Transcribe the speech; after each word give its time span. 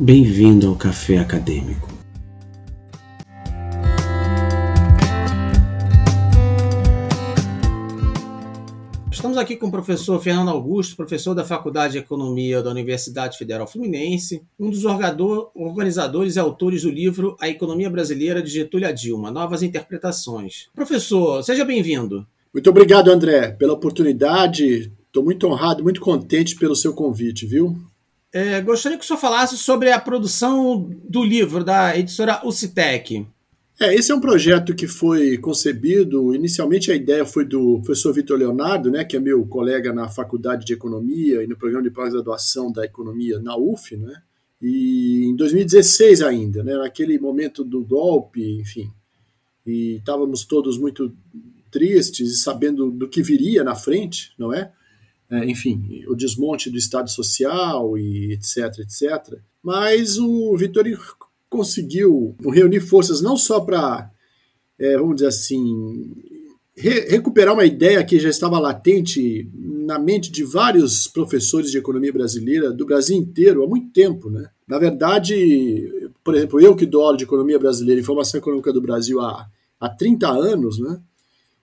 Bem-vindo 0.00 0.68
ao 0.68 0.76
Café 0.76 1.18
Acadêmico. 1.18 1.88
Estamos 9.10 9.36
aqui 9.36 9.56
com 9.56 9.66
o 9.66 9.70
professor 9.72 10.22
Fernando 10.22 10.50
Augusto, 10.50 10.94
professor 10.94 11.34
da 11.34 11.42
Faculdade 11.42 11.94
de 11.94 11.98
Economia 11.98 12.62
da 12.62 12.70
Universidade 12.70 13.36
Federal 13.36 13.66
Fluminense, 13.66 14.40
um 14.56 14.70
dos 14.70 14.84
organizadores 14.84 16.36
e 16.36 16.38
autores 16.38 16.82
do 16.82 16.90
livro 16.90 17.36
A 17.40 17.48
Economia 17.48 17.90
Brasileira 17.90 18.40
de 18.40 18.50
Getúlio 18.50 18.86
a 18.86 18.92
Dilma, 18.92 19.32
Novas 19.32 19.64
Interpretações. 19.64 20.68
Professor, 20.76 21.42
seja 21.42 21.64
bem-vindo. 21.64 22.24
Muito 22.54 22.70
obrigado, 22.70 23.10
André, 23.10 23.50
pela 23.50 23.72
oportunidade. 23.72 24.92
Estou 25.08 25.24
muito 25.24 25.44
honrado, 25.48 25.82
muito 25.82 26.00
contente 26.00 26.54
pelo 26.54 26.76
seu 26.76 26.94
convite, 26.94 27.44
viu? 27.44 27.76
É, 28.32 28.60
gostaria 28.60 28.98
que 28.98 29.04
o 29.04 29.06
senhor 29.06 29.18
falasse 29.18 29.56
sobre 29.56 29.90
a 29.90 29.98
produção 29.98 30.90
do 31.04 31.24
livro 31.24 31.64
da 31.64 31.96
editora 31.96 32.40
Ucitec. 32.44 33.26
É, 33.80 33.94
esse 33.94 34.10
é 34.10 34.14
um 34.14 34.20
projeto 34.20 34.74
que 34.74 34.88
foi 34.88 35.38
concebido, 35.38 36.34
inicialmente 36.34 36.90
a 36.90 36.96
ideia 36.96 37.24
foi 37.24 37.44
do 37.44 37.80
professor 37.80 38.12
Vitor 38.12 38.36
Leonardo, 38.36 38.90
né, 38.90 39.04
que 39.04 39.16
é 39.16 39.20
meu 39.20 39.46
colega 39.46 39.92
na 39.92 40.08
Faculdade 40.08 40.66
de 40.66 40.72
Economia 40.72 41.44
e 41.44 41.46
no 41.46 41.56
programa 41.56 41.84
de 41.84 41.90
pós-graduação 41.90 42.72
da 42.72 42.84
Economia 42.84 43.38
na 43.38 43.56
UF, 43.56 43.96
né, 43.96 44.20
e 44.60 45.26
em 45.26 45.36
2016 45.36 46.22
ainda, 46.22 46.64
né, 46.64 46.76
naquele 46.76 47.20
momento 47.20 47.62
do 47.62 47.84
golpe, 47.84 48.58
enfim, 48.60 48.90
e 49.64 49.98
estávamos 49.98 50.44
todos 50.44 50.76
muito 50.76 51.14
tristes 51.70 52.32
e 52.32 52.36
sabendo 52.36 52.90
do 52.90 53.08
que 53.08 53.22
viria 53.22 53.62
na 53.62 53.76
frente, 53.76 54.32
não 54.36 54.52
é? 54.52 54.72
É, 55.30 55.44
enfim, 55.44 56.04
o 56.08 56.14
desmonte 56.14 56.70
do 56.70 56.78
Estado 56.78 57.10
Social 57.10 57.98
e 57.98 58.32
etc, 58.32 58.78
etc. 58.78 59.38
Mas 59.62 60.18
o 60.18 60.56
Vitor 60.56 60.84
conseguiu 61.48 62.34
reunir 62.52 62.80
forças 62.80 63.20
não 63.20 63.36
só 63.36 63.60
para, 63.60 64.10
é, 64.78 64.96
vamos 64.96 65.16
dizer 65.16 65.28
assim, 65.28 66.12
re 66.76 67.00
recuperar 67.08 67.54
uma 67.54 67.64
ideia 67.64 68.04
que 68.04 68.20
já 68.20 68.28
estava 68.28 68.58
latente 68.58 69.50
na 69.54 69.98
mente 69.98 70.30
de 70.30 70.44
vários 70.44 71.06
professores 71.06 71.70
de 71.70 71.78
economia 71.78 72.12
brasileira 72.12 72.70
do 72.70 72.86
Brasil 72.86 73.16
inteiro 73.16 73.64
há 73.64 73.66
muito 73.66 73.90
tempo, 73.90 74.30
né? 74.30 74.48
Na 74.66 74.78
verdade, 74.78 76.10
por 76.22 76.34
exemplo, 76.34 76.60
eu 76.60 76.76
que 76.76 76.86
dou 76.86 77.02
aula 77.02 77.16
de 77.16 77.24
economia 77.24 77.58
brasileira 77.58 78.00
e 78.00 78.02
informação 78.02 78.38
econômica 78.38 78.72
do 78.72 78.82
Brasil 78.82 79.20
há, 79.20 79.46
há 79.80 79.88
30 79.88 80.28
anos, 80.28 80.78
né? 80.78 81.00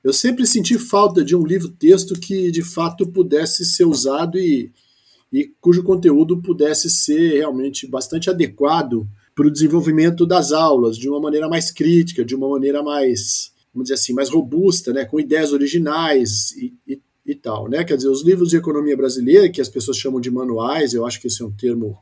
Eu 0.05 0.13
sempre 0.13 0.45
senti 0.45 0.77
falta 0.77 1.25
de 1.25 1.35
um 1.35 1.43
livro-texto 1.43 2.13
que 2.19 2.51
de 2.51 2.61
fato 2.61 3.07
pudesse 3.07 3.65
ser 3.65 3.85
usado 3.85 4.37
e, 4.37 4.71
e 5.33 5.51
cujo 5.59 5.81
conteúdo 5.81 6.43
pudesse 6.43 6.91
ser 6.91 7.39
realmente 7.39 7.87
bastante 7.87 8.29
adequado 8.29 9.07
para 9.33 9.47
o 9.47 9.51
desenvolvimento 9.51 10.23
das 10.23 10.51
aulas, 10.51 10.95
de 10.95 11.09
uma 11.09 11.19
maneira 11.19 11.49
mais 11.49 11.71
crítica, 11.71 12.23
de 12.23 12.35
uma 12.35 12.47
maneira 12.47 12.83
mais, 12.83 13.51
vamos 13.73 13.85
dizer 13.85 13.95
assim, 13.95 14.13
mais 14.13 14.29
robusta, 14.29 14.93
né, 14.93 15.05
com 15.05 15.19
ideias 15.19 15.51
originais 15.51 16.51
e, 16.51 16.71
e, 16.87 17.01
e 17.25 17.33
tal. 17.33 17.67
Né? 17.67 17.83
Quer 17.83 17.97
dizer, 17.97 18.09
os 18.09 18.23
livros 18.23 18.49
de 18.49 18.57
economia 18.57 18.95
brasileira, 18.95 19.49
que 19.49 19.59
as 19.59 19.69
pessoas 19.69 19.97
chamam 19.97 20.21
de 20.21 20.29
manuais, 20.29 20.93
eu 20.93 21.03
acho 21.03 21.19
que 21.19 21.25
esse 21.25 21.41
é 21.41 21.45
um 21.45 21.51
termo 21.51 21.97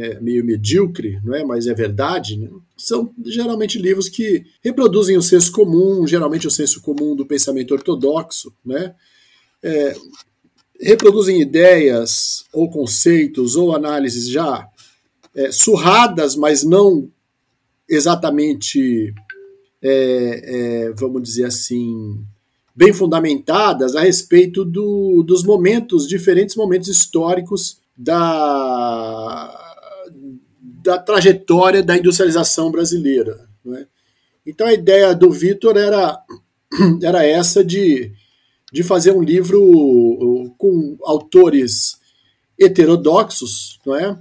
é, 0.00 0.20
meio 0.20 0.44
medíocre, 0.44 1.20
não 1.22 1.34
é? 1.34 1.44
mas 1.44 1.66
é 1.66 1.74
verdade, 1.74 2.38
né? 2.38 2.48
são 2.76 3.12
geralmente 3.26 3.78
livros 3.78 4.08
que 4.08 4.44
reproduzem 4.62 5.16
o 5.16 5.22
senso 5.22 5.52
comum, 5.52 6.06
geralmente 6.06 6.46
o 6.46 6.50
senso 6.50 6.80
comum 6.80 7.14
do 7.14 7.26
pensamento 7.26 7.72
ortodoxo, 7.72 8.52
né? 8.64 8.94
É, 9.62 9.94
reproduzem 10.80 11.42
ideias 11.42 12.44
ou 12.50 12.70
conceitos 12.70 13.54
ou 13.54 13.76
análises 13.76 14.30
já 14.30 14.66
é, 15.34 15.52
surradas, 15.52 16.34
mas 16.34 16.64
não 16.64 17.10
exatamente, 17.86 19.12
é, 19.82 20.86
é, 20.86 20.92
vamos 20.94 21.22
dizer 21.22 21.44
assim, 21.44 22.24
bem 22.74 22.94
fundamentadas 22.94 23.94
a 23.94 24.00
respeito 24.00 24.64
do, 24.64 25.22
dos 25.22 25.44
momentos, 25.44 26.08
diferentes 26.08 26.56
momentos 26.56 26.88
históricos 26.88 27.78
da 27.94 29.49
da 30.82 30.98
trajetória 30.98 31.82
da 31.82 31.96
industrialização 31.96 32.70
brasileira. 32.70 33.48
É? 33.74 33.86
Então 34.46 34.66
a 34.66 34.72
ideia 34.72 35.14
do 35.14 35.30
Vitor 35.30 35.76
era, 35.76 36.18
era 37.02 37.24
essa 37.24 37.64
de, 37.64 38.12
de 38.72 38.82
fazer 38.82 39.12
um 39.12 39.22
livro 39.22 40.54
com 40.56 40.96
autores 41.02 41.98
heterodoxos, 42.58 43.78
não 43.86 43.96
é? 43.96 44.18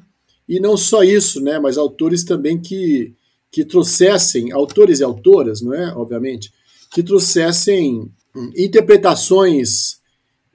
E 0.48 0.60
não 0.60 0.76
só 0.76 1.04
isso, 1.04 1.42
né, 1.42 1.60
mas 1.60 1.78
autores 1.78 2.24
também 2.24 2.60
que, 2.60 3.14
que 3.52 3.64
trouxessem, 3.64 4.52
autores 4.52 5.00
e 5.00 5.04
autoras, 5.04 5.62
não 5.62 5.74
é? 5.74 5.94
Obviamente, 5.94 6.52
que 6.90 7.04
trouxessem 7.04 8.12
interpretações 8.58 10.00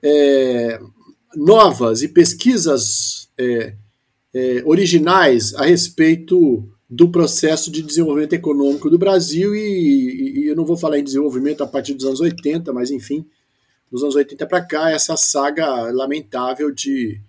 é, 0.03 0.81
novas 1.37 2.03
e 2.03 2.09
pesquisas 2.09 3.29
é, 3.39 3.75
é, 4.35 4.63
originais 4.67 5.55
a 5.55 5.65
respeito 5.65 6.69
do 6.91 7.09
processo 7.09 7.71
de 7.71 7.83
desenvolvimento 7.83 8.35
econômico 8.35 8.91
do 8.91 8.99
Brasil, 8.99 9.55
e, 9.55 10.41
e, 10.41 10.47
eu 10.49 10.57
não 10.57 10.65
vou 10.65 10.77
falar 10.77 10.99
em 10.99 11.05
desenvolvimento 11.05 11.63
a 11.63 11.67
partir 11.67 11.95
dos 11.95 12.05
anos 12.05 12.21
80, 12.21 12.73
mas 12.73 12.91
enfim, 12.91 13.25
dos 13.91 14.03
anos 14.03 14.15
80 14.15 14.47
para 14.47 14.65
cá, 14.65 14.91
essa 14.91 15.17
saga 15.17 15.91
lamentável 15.93 16.71
de, 16.71 17.21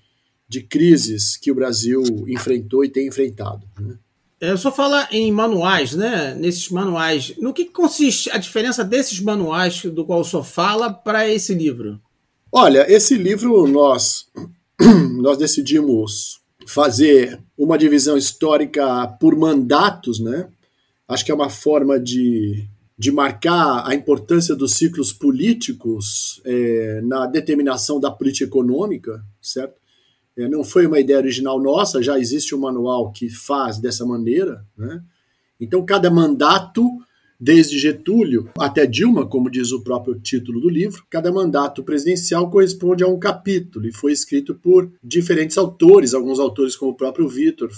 de 0.48 0.62
crises 0.62 1.38
que 1.38 1.52
o 1.52 1.56
Brasil 1.56 2.04
enfrentou 2.28 2.84
e 2.84 2.90
tem 2.90 3.08
enfrentado. 3.08 3.66
Né? 3.80 3.98
É, 4.42 4.52
eu 4.52 4.58
só 4.58 4.72
fala 4.72 5.08
em 5.12 5.32
manuais, 5.32 5.94
né? 5.94 6.36
Nesses 6.36 6.70
manuais. 6.70 7.34
No 7.38 7.54
que 7.54 7.66
consiste 7.66 8.30
a 8.30 8.38
diferença 8.38 8.84
desses 8.84 9.20
manuais 9.20 9.82
do 9.84 10.06
qual 10.06 10.20
o 10.20 10.26
senhor 10.26 10.44
fala 10.44 10.94
para 10.94 11.28
esse 11.28 11.54
livro? 11.54 12.00
Olha, 12.52 12.86
esse 12.92 13.16
livro 13.16 13.66
nós, 13.68 14.28
nós 15.22 15.38
decidimos 15.38 16.42
fazer 16.66 17.40
uma 17.58 17.78
divisão 17.78 18.18
histórica 18.18 19.08
por 19.20 19.36
mandatos, 19.36 20.20
né? 20.20 20.50
Acho 21.08 21.24
que 21.24 21.32
é 21.32 21.36
uma 21.36 21.50
forma 21.50 22.00
de, 22.00 22.68
de 22.98 23.12
marcar 23.12 23.88
a 23.88 23.94
importância 23.94 24.56
dos 24.56 24.74
ciclos 24.74 25.14
políticos 25.14 26.42
é, 26.44 27.02
na 27.04 27.28
determinação 27.28 28.00
da 28.00 28.10
política 28.10 28.46
econômica, 28.46 29.24
certo? 29.42 29.80
É, 30.38 30.48
não 30.48 30.64
foi 30.64 30.86
uma 30.88 31.00
ideia 31.00 31.20
original 31.20 31.62
nossa, 31.62 32.02
já 32.02 32.20
existe 32.20 32.56
um 32.56 32.60
manual 32.60 33.12
que 33.12 33.30
faz 33.30 33.78
dessa 33.78 34.06
maneira, 34.06 34.66
né? 34.78 35.02
Então, 35.60 35.86
cada 35.86 36.10
mandato 36.12 37.02
Desde 37.40 37.78
Getúlio 37.78 38.50
até 38.58 38.86
Dilma, 38.86 39.28
como 39.28 39.50
diz 39.50 39.72
o 39.72 39.84
próprio 39.84 40.20
título 40.20 40.62
do 40.62 40.70
livro, 40.70 41.06
cada 41.10 41.32
mandato 41.32 41.84
presidencial 41.84 42.50
corresponde 42.50 43.04
a 43.04 43.08
um 43.08 43.20
capítulo 43.20 43.88
e 43.88 43.92
foi 43.92 44.14
escrito 44.14 44.56
por 44.56 44.92
diferentes 45.04 45.58
autores, 45.58 46.14
alguns 46.14 46.40
autores, 46.40 46.76
como 46.76 46.92
o 46.92 46.96
próprio 46.96 47.28
Vitor, 47.28 47.70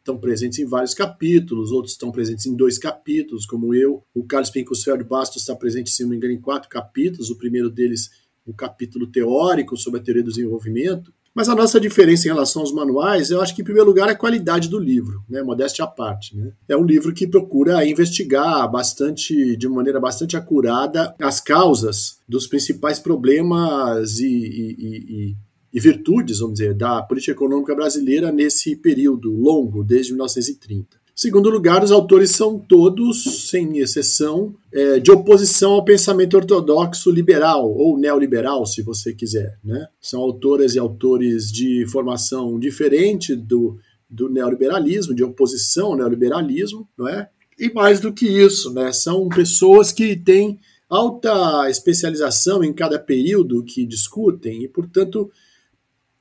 estão 0.00 0.18
presentes 0.18 0.58
em 0.58 0.66
vários 0.66 0.92
capítulos, 0.92 1.70
outros 1.70 1.92
estão 1.92 2.10
presentes 2.10 2.46
em 2.46 2.54
dois 2.54 2.78
capítulos, 2.78 3.46
como 3.46 3.74
eu. 3.74 4.02
O 4.14 4.24
Carlos 4.24 4.50
Pincusfeld 4.50 5.04
Bastos 5.04 5.42
está 5.42 5.54
presente, 5.54 5.90
se 5.90 6.02
não 6.02 6.10
me 6.10 6.16
engano, 6.16 6.34
em 6.34 6.40
quatro 6.40 6.68
capítulos. 6.68 7.30
O 7.30 7.36
primeiro 7.36 7.70
deles, 7.70 8.10
um 8.46 8.52
capítulo 8.52 9.06
teórico 9.06 9.76
sobre 9.76 10.00
a 10.00 10.02
teoria 10.02 10.22
do 10.22 10.30
desenvolvimento. 10.30 11.12
Mas 11.34 11.48
a 11.48 11.54
nossa 11.54 11.78
diferença 11.78 12.26
em 12.26 12.32
relação 12.32 12.62
aos 12.62 12.72
manuais, 12.72 13.30
eu 13.30 13.40
acho 13.40 13.54
que, 13.54 13.62
em 13.62 13.64
primeiro 13.64 13.88
lugar, 13.88 14.08
é 14.08 14.12
a 14.12 14.16
qualidade 14.16 14.68
do 14.68 14.78
livro, 14.78 15.22
né? 15.28 15.42
modéstia 15.42 15.84
à 15.84 15.88
parte. 15.88 16.36
Né? 16.36 16.52
É 16.68 16.76
um 16.76 16.84
livro 16.84 17.14
que 17.14 17.26
procura 17.26 17.86
investigar 17.86 18.68
bastante, 18.70 19.56
de 19.56 19.68
maneira 19.68 20.00
bastante 20.00 20.36
acurada, 20.36 21.14
as 21.20 21.40
causas 21.40 22.18
dos 22.28 22.48
principais 22.48 22.98
problemas 22.98 24.18
e, 24.18 24.26
e, 24.26 24.76
e, 24.78 25.36
e 25.72 25.80
virtudes, 25.80 26.40
vamos 26.40 26.58
dizer, 26.58 26.74
da 26.74 27.00
política 27.02 27.32
econômica 27.32 27.74
brasileira 27.76 28.32
nesse 28.32 28.74
período 28.74 29.30
longo, 29.30 29.84
desde 29.84 30.12
1930. 30.12 30.99
Segundo 31.22 31.50
lugar, 31.50 31.84
os 31.84 31.92
autores 31.92 32.30
são 32.30 32.58
todos, 32.58 33.50
sem 33.50 33.76
exceção, 33.76 34.54
é, 34.72 34.98
de 34.98 35.10
oposição 35.10 35.72
ao 35.72 35.84
pensamento 35.84 36.34
ortodoxo 36.34 37.10
liberal, 37.10 37.70
ou 37.70 37.98
neoliberal, 37.98 38.64
se 38.64 38.80
você 38.80 39.12
quiser. 39.12 39.58
Né? 39.62 39.86
São 40.00 40.18
autoras 40.18 40.74
e 40.74 40.78
autores 40.78 41.52
de 41.52 41.84
formação 41.88 42.58
diferente 42.58 43.36
do, 43.36 43.76
do 44.08 44.30
neoliberalismo, 44.30 45.14
de 45.14 45.22
oposição 45.22 45.88
ao 45.88 45.96
neoliberalismo, 45.96 46.88
não 46.96 47.06
é? 47.06 47.28
E 47.58 47.70
mais 47.70 48.00
do 48.00 48.14
que 48.14 48.26
isso, 48.26 48.72
né? 48.72 48.90
são 48.90 49.28
pessoas 49.28 49.92
que 49.92 50.16
têm 50.16 50.58
alta 50.88 51.68
especialização 51.68 52.64
em 52.64 52.72
cada 52.72 52.98
período 52.98 53.62
que 53.62 53.84
discutem 53.84 54.64
e, 54.64 54.68
portanto, 54.68 55.30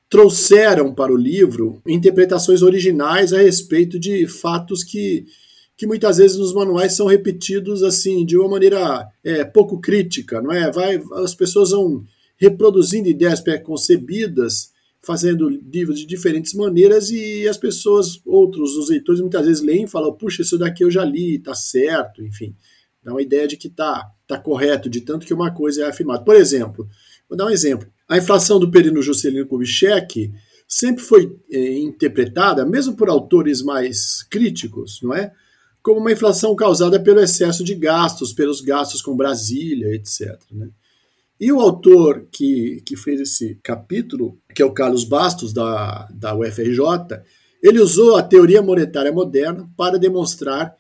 trouxeram 0.10 0.94
para 0.94 1.14
o 1.14 1.18
livro 1.18 1.82
interpretações 1.88 2.62
originais 2.62 3.32
a 3.32 3.38
respeito 3.38 4.00
de 4.00 4.28
fatos 4.28 4.84
que, 4.84 5.26
que 5.78 5.86
muitas 5.86 6.18
vezes 6.18 6.38
nos 6.38 6.54
manuais 6.54 6.94
são 6.94 7.06
repetidos 7.06 7.84
assim 7.84 8.26
de 8.26 8.36
uma 8.36 8.50
maneira 8.50 9.08
é, 9.24 9.46
pouco 9.46 9.80
crítica, 9.80 10.42
não 10.42 10.52
é? 10.52 10.72
Vai, 10.72 11.00
as 11.24 11.36
pessoas 11.36 11.70
vão 11.72 12.04
reproduzindo 12.38 13.08
ideias 13.08 13.40
pré-concebidas 13.40 14.72
fazendo 15.02 15.48
livros 15.48 16.00
de 16.00 16.06
diferentes 16.06 16.54
maneiras 16.54 17.10
e 17.10 17.48
as 17.48 17.58
pessoas, 17.58 18.20
outros, 18.26 18.76
os 18.76 18.90
leitores, 18.90 19.22
muitas 19.22 19.46
vezes 19.46 19.62
leem 19.62 19.86
e 19.86 19.88
falam, 19.88 20.14
puxa, 20.14 20.42
isso 20.42 20.58
daqui 20.58 20.84
eu 20.84 20.92
já 20.92 21.06
li, 21.06 21.40
tá 21.40 21.56
certo, 21.56 22.22
enfim. 22.22 22.54
Dá 23.02 23.12
uma 23.12 23.22
ideia 23.22 23.48
de 23.48 23.56
que 23.56 23.70
tá, 23.70 24.12
tá 24.28 24.38
correto, 24.38 24.90
de 24.90 25.02
tanto 25.02 25.26
que 25.26 25.34
uma 25.34 25.52
coisa 25.52 25.84
é 25.84 25.90
afirmada. 25.90 26.24
Por 26.24 26.36
exemplo, 26.36 26.88
vou 27.30 27.38
dar 27.38 27.46
um 27.46 27.50
exemplo. 27.50 27.88
A 28.10 28.18
inflação 28.18 28.60
do 28.60 28.72
período 28.72 29.04
Juscelino 29.04 29.46
Kubitschek 29.46 30.34
sempre 30.68 31.04
foi 31.04 31.38
é, 31.52 31.78
interpretada, 31.78 32.66
mesmo 32.66 32.96
por 32.96 33.08
autores 33.08 33.62
mais 33.62 34.24
críticos, 34.24 35.00
não 35.04 35.14
é? 35.14 35.32
Como 35.84 36.00
uma 36.00 36.12
inflação 36.12 36.56
causada 36.56 37.00
pelo 37.00 37.22
excesso 37.22 37.64
de 37.64 37.76
gastos, 37.76 38.34
pelos 38.34 38.62
gastos 38.62 39.02
com 39.02 39.16
Brasília, 39.16 39.94
etc. 39.94 40.38
Né? 40.52 40.70
E 41.40 41.52
o 41.54 41.60
autor 41.60 42.28
que, 42.32 42.82
que 42.86 42.98
fez 42.98 43.22
esse 43.22 43.58
capítulo, 43.64 44.38
que 44.54 44.62
é 44.62 44.66
o 44.66 44.74
Carlos 44.74 45.06
Bastos, 45.06 45.54
da, 45.54 46.10
da 46.12 46.36
UFRJ, 46.36 47.22
ele 47.64 47.80
usou 47.80 48.18
a 48.18 48.24
teoria 48.24 48.62
monetária 48.62 49.12
moderna 49.12 49.70
para 49.78 49.98
demonstrar 49.98 50.76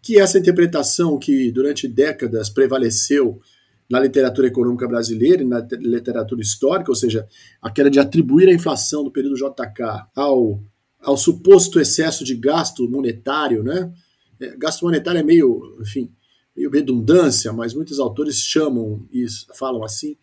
que 0.00 0.20
essa 0.20 0.38
interpretação 0.38 1.18
que 1.18 1.50
durante 1.50 1.88
décadas 1.88 2.48
prevaleceu 2.48 3.40
na 3.88 4.00
literatura 4.00 4.48
econômica 4.48 4.88
brasileira 4.88 5.42
e 5.42 5.46
na 5.46 5.60
literatura 5.60 6.40
histórica, 6.40 6.90
ou 6.90 6.94
seja, 6.94 7.26
aquela 7.60 7.90
de 7.90 7.98
atribuir 7.98 8.48
a 8.48 8.52
inflação 8.52 9.04
do 9.04 9.10
período 9.10 9.36
JK 9.36 10.06
ao, 10.14 10.62
ao 11.00 11.16
suposto 11.16 11.78
excesso 11.78 12.24
de 12.24 12.34
gasto 12.34 12.88
monetário, 12.88 13.62
né? 13.62 13.92
É, 14.40 14.56
gasto 14.56 14.82
monetário 14.82 15.20
é 15.20 15.22
meio, 15.22 15.76
enfim, 15.80 16.10
meio 16.56 16.70
redundância, 16.70 17.52
mas 17.52 17.74
muitos 17.74 17.98
autores 17.98 18.36
chamam 18.36 19.06
isso, 19.12 19.46
falam 19.54 19.84
assim, 19.84 20.16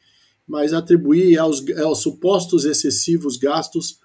mas 0.47 0.73
atribuir 0.73 1.37
aos, 1.37 1.63
aos 1.77 1.99
supostos 1.99 2.65
excessivos 2.65 3.37
gastos 3.37 3.99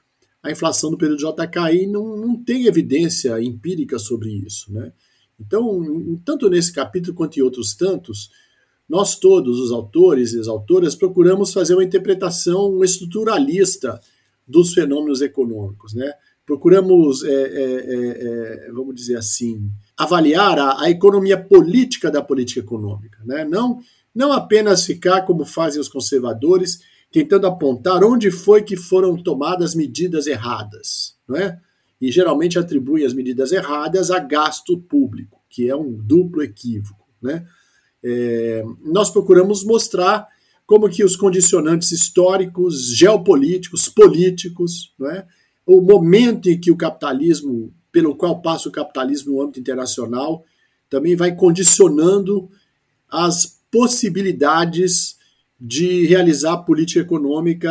a 0.46 0.50
inflação 0.52 0.90
do 0.90 0.98
período 0.98 1.18
JK 1.18 1.86
não, 1.88 2.16
não 2.16 2.42
tem 2.42 2.66
evidência 2.66 3.40
empírica 3.42 3.98
sobre 3.98 4.30
isso, 4.30 4.72
né? 4.72 4.92
Então, 5.38 6.18
tanto 6.24 6.48
nesse 6.48 6.72
capítulo 6.72 7.14
quanto 7.14 7.36
em 7.36 7.42
outros 7.42 7.74
tantos, 7.74 8.30
nós 8.88 9.18
todos, 9.18 9.58
os 9.58 9.72
autores 9.72 10.32
e 10.32 10.40
as 10.40 10.46
autoras, 10.46 10.94
procuramos 10.94 11.52
fazer 11.52 11.74
uma 11.74 11.84
interpretação 11.84 12.82
estruturalista 12.84 14.00
dos 14.46 14.72
fenômenos 14.72 15.20
econômicos, 15.20 15.92
né? 15.94 16.12
Procuramos, 16.44 17.24
é, 17.24 17.32
é, 17.32 17.64
é, 17.64 18.68
é, 18.68 18.72
vamos 18.72 18.94
dizer 18.94 19.16
assim, 19.16 19.68
avaliar 19.98 20.56
a, 20.58 20.82
a, 20.82 20.90
economia 20.90 21.36
política 21.36 22.08
da 22.08 22.22
política 22.22 22.60
econômica, 22.60 23.18
né? 23.24 23.44
Não, 23.44 23.80
não 24.14 24.32
apenas 24.32 24.84
ficar 24.84 25.22
como 25.22 25.44
fazem 25.44 25.80
os 25.80 25.88
conservadores, 25.88 26.80
tentando 27.10 27.48
apontar 27.48 28.04
onde 28.04 28.30
foi 28.30 28.62
que 28.62 28.76
foram 28.76 29.16
tomadas 29.20 29.74
medidas 29.74 30.28
erradas, 30.28 31.16
não 31.28 31.36
é? 31.36 31.58
E 32.00 32.12
geralmente 32.12 32.58
atribuem 32.58 33.04
as 33.04 33.14
medidas 33.14 33.50
erradas 33.50 34.12
a 34.12 34.20
gasto 34.20 34.78
público, 34.78 35.40
que 35.50 35.68
é 35.68 35.74
um 35.74 35.92
duplo 35.92 36.42
equívoco, 36.42 37.04
né? 37.20 37.44
É, 38.08 38.64
nós 38.84 39.10
procuramos 39.10 39.64
mostrar 39.64 40.28
como 40.64 40.88
que 40.88 41.02
os 41.02 41.16
condicionantes 41.16 41.90
históricos, 41.90 42.94
geopolíticos, 42.96 43.88
políticos, 43.88 44.92
é? 45.10 45.24
o 45.66 45.80
momento 45.80 46.48
em 46.48 46.58
que 46.60 46.70
o 46.70 46.76
capitalismo, 46.76 47.74
pelo 47.90 48.14
qual 48.14 48.40
passa 48.40 48.68
o 48.68 48.72
capitalismo 48.72 49.32
no 49.32 49.42
âmbito 49.42 49.58
internacional, 49.58 50.44
também 50.88 51.16
vai 51.16 51.34
condicionando 51.34 52.48
as 53.10 53.60
possibilidades 53.72 55.16
de 55.60 56.06
realizar 56.06 56.58
política 56.58 57.00
econômica 57.00 57.70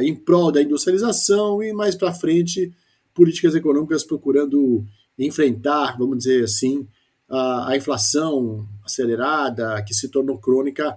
em 0.00 0.12
prol 0.12 0.50
da 0.50 0.60
industrialização 0.60 1.62
e 1.62 1.72
mais 1.72 1.94
para 1.94 2.12
frente 2.12 2.72
políticas 3.14 3.54
econômicas 3.54 4.02
procurando 4.02 4.84
enfrentar, 5.16 5.96
vamos 5.96 6.18
dizer 6.18 6.42
assim, 6.42 6.88
a, 7.30 7.76
inflação 7.76 8.66
acelerada 8.84 9.82
que 9.82 9.94
se 9.94 10.08
tornou 10.08 10.38
crônica 10.38 10.96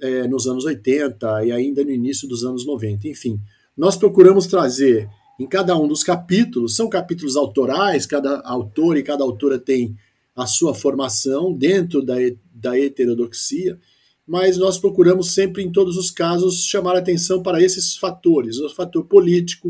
é, 0.00 0.26
nos 0.26 0.46
anos 0.46 0.64
80 0.64 1.44
e 1.44 1.52
ainda 1.52 1.84
no 1.84 1.90
início 1.90 2.28
dos 2.28 2.44
anos 2.44 2.66
90. 2.66 3.08
Enfim, 3.08 3.40
nós 3.76 3.96
procuramos 3.96 4.46
trazer 4.46 5.08
em 5.38 5.46
cada 5.46 5.76
um 5.78 5.86
dos 5.86 6.02
capítulos, 6.02 6.76
são 6.76 6.88
capítulos 6.88 7.36
autorais, 7.36 8.06
cada 8.06 8.40
autor 8.40 8.96
e 8.96 9.02
cada 9.02 9.24
autora 9.24 9.58
tem 9.58 9.96
a 10.34 10.46
sua 10.46 10.74
formação 10.74 11.52
dentro 11.52 12.02
da, 12.02 12.14
da 12.52 12.78
heterodoxia, 12.78 13.78
mas 14.26 14.56
nós 14.56 14.78
procuramos 14.78 15.34
sempre, 15.34 15.62
em 15.62 15.70
todos 15.70 15.96
os 15.96 16.10
casos, 16.10 16.64
chamar 16.64 16.96
atenção 16.96 17.42
para 17.42 17.62
esses 17.62 17.96
fatores: 17.96 18.58
o 18.58 18.68
fator 18.70 19.04
político, 19.04 19.68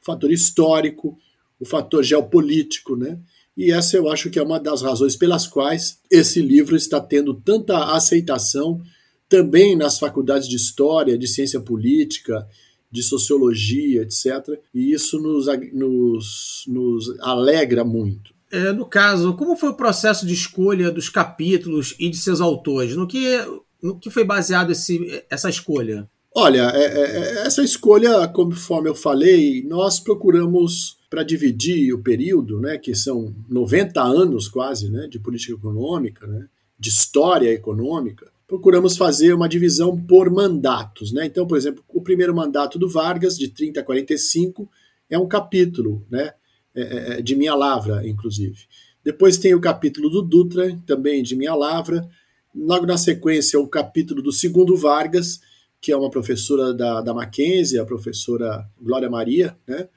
o 0.00 0.04
fator 0.04 0.30
histórico, 0.30 1.18
o 1.58 1.64
fator 1.64 2.02
geopolítico, 2.02 2.96
né? 2.96 3.18
E 3.58 3.72
essa 3.72 3.96
eu 3.96 4.08
acho 4.08 4.30
que 4.30 4.38
é 4.38 4.42
uma 4.42 4.60
das 4.60 4.82
razões 4.82 5.16
pelas 5.16 5.44
quais 5.44 5.98
esse 6.08 6.40
livro 6.40 6.76
está 6.76 7.00
tendo 7.00 7.34
tanta 7.34 7.92
aceitação 7.92 8.80
também 9.28 9.74
nas 9.74 9.98
faculdades 9.98 10.48
de 10.48 10.54
História, 10.54 11.18
de 11.18 11.26
Ciência 11.26 11.58
Política, 11.58 12.46
de 12.88 13.02
Sociologia, 13.02 14.02
etc. 14.02 14.60
E 14.72 14.92
isso 14.92 15.18
nos, 15.18 15.46
nos, 15.72 16.64
nos 16.68 17.18
alegra 17.18 17.84
muito. 17.84 18.32
É, 18.48 18.72
no 18.72 18.86
caso, 18.86 19.34
como 19.34 19.56
foi 19.56 19.70
o 19.70 19.76
processo 19.76 20.24
de 20.24 20.34
escolha 20.34 20.92
dos 20.92 21.08
capítulos 21.08 21.96
e 21.98 22.08
de 22.08 22.16
seus 22.16 22.40
autores? 22.40 22.94
No 22.94 23.08
que, 23.08 23.44
no 23.82 23.98
que 23.98 24.08
foi 24.08 24.22
baseado 24.22 24.70
esse, 24.70 25.24
essa 25.28 25.50
escolha? 25.50 26.08
Olha, 26.32 26.70
é, 26.76 26.84
é, 26.84 27.16
é 27.16 27.46
essa 27.46 27.64
escolha, 27.64 28.28
conforme 28.28 28.88
eu 28.88 28.94
falei, 28.94 29.64
nós 29.64 29.98
procuramos 29.98 30.97
para 31.10 31.22
dividir 31.22 31.92
o 31.94 32.02
período, 32.02 32.60
né, 32.60 32.76
que 32.76 32.94
são 32.94 33.34
90 33.48 34.02
anos 34.02 34.46
quase, 34.48 34.90
né, 34.90 35.06
de 35.06 35.18
política 35.18 35.54
econômica, 35.54 36.26
né, 36.26 36.46
de 36.78 36.90
história 36.90 37.50
econômica, 37.50 38.30
procuramos 38.46 38.96
fazer 38.96 39.34
uma 39.34 39.48
divisão 39.48 39.96
por 39.96 40.30
mandatos, 40.30 41.12
né? 41.12 41.26
Então, 41.26 41.46
por 41.46 41.58
exemplo, 41.58 41.84
o 41.86 42.00
primeiro 42.00 42.34
mandato 42.34 42.78
do 42.78 42.88
Vargas 42.88 43.36
de 43.36 43.48
30 43.48 43.80
a 43.80 43.82
45 43.82 44.68
é 45.10 45.18
um 45.18 45.28
capítulo, 45.28 46.06
né, 46.10 46.32
é, 46.74 46.80
é, 46.80 47.18
é, 47.18 47.22
de 47.22 47.36
Minha 47.36 47.54
Lavra, 47.54 48.06
inclusive. 48.06 48.58
Depois 49.04 49.36
tem 49.36 49.54
o 49.54 49.60
capítulo 49.60 50.08
do 50.08 50.22
Dutra, 50.22 50.78
também 50.86 51.22
de 51.22 51.34
Minha 51.34 51.54
Lavra. 51.54 52.08
Logo 52.54 52.86
na 52.86 52.96
sequência, 52.96 53.58
o 53.58 53.68
capítulo 53.68 54.22
do 54.22 54.32
segundo 54.32 54.76
Vargas, 54.76 55.40
que 55.80 55.92
é 55.92 55.96
uma 55.96 56.10
professora 56.10 56.72
da, 56.74 57.00
da 57.00 57.14
Mackenzie, 57.14 57.78
a 57.78 57.84
professora 57.84 58.68
Glória 58.80 59.10
Maria, 59.10 59.56
né? 59.66 59.88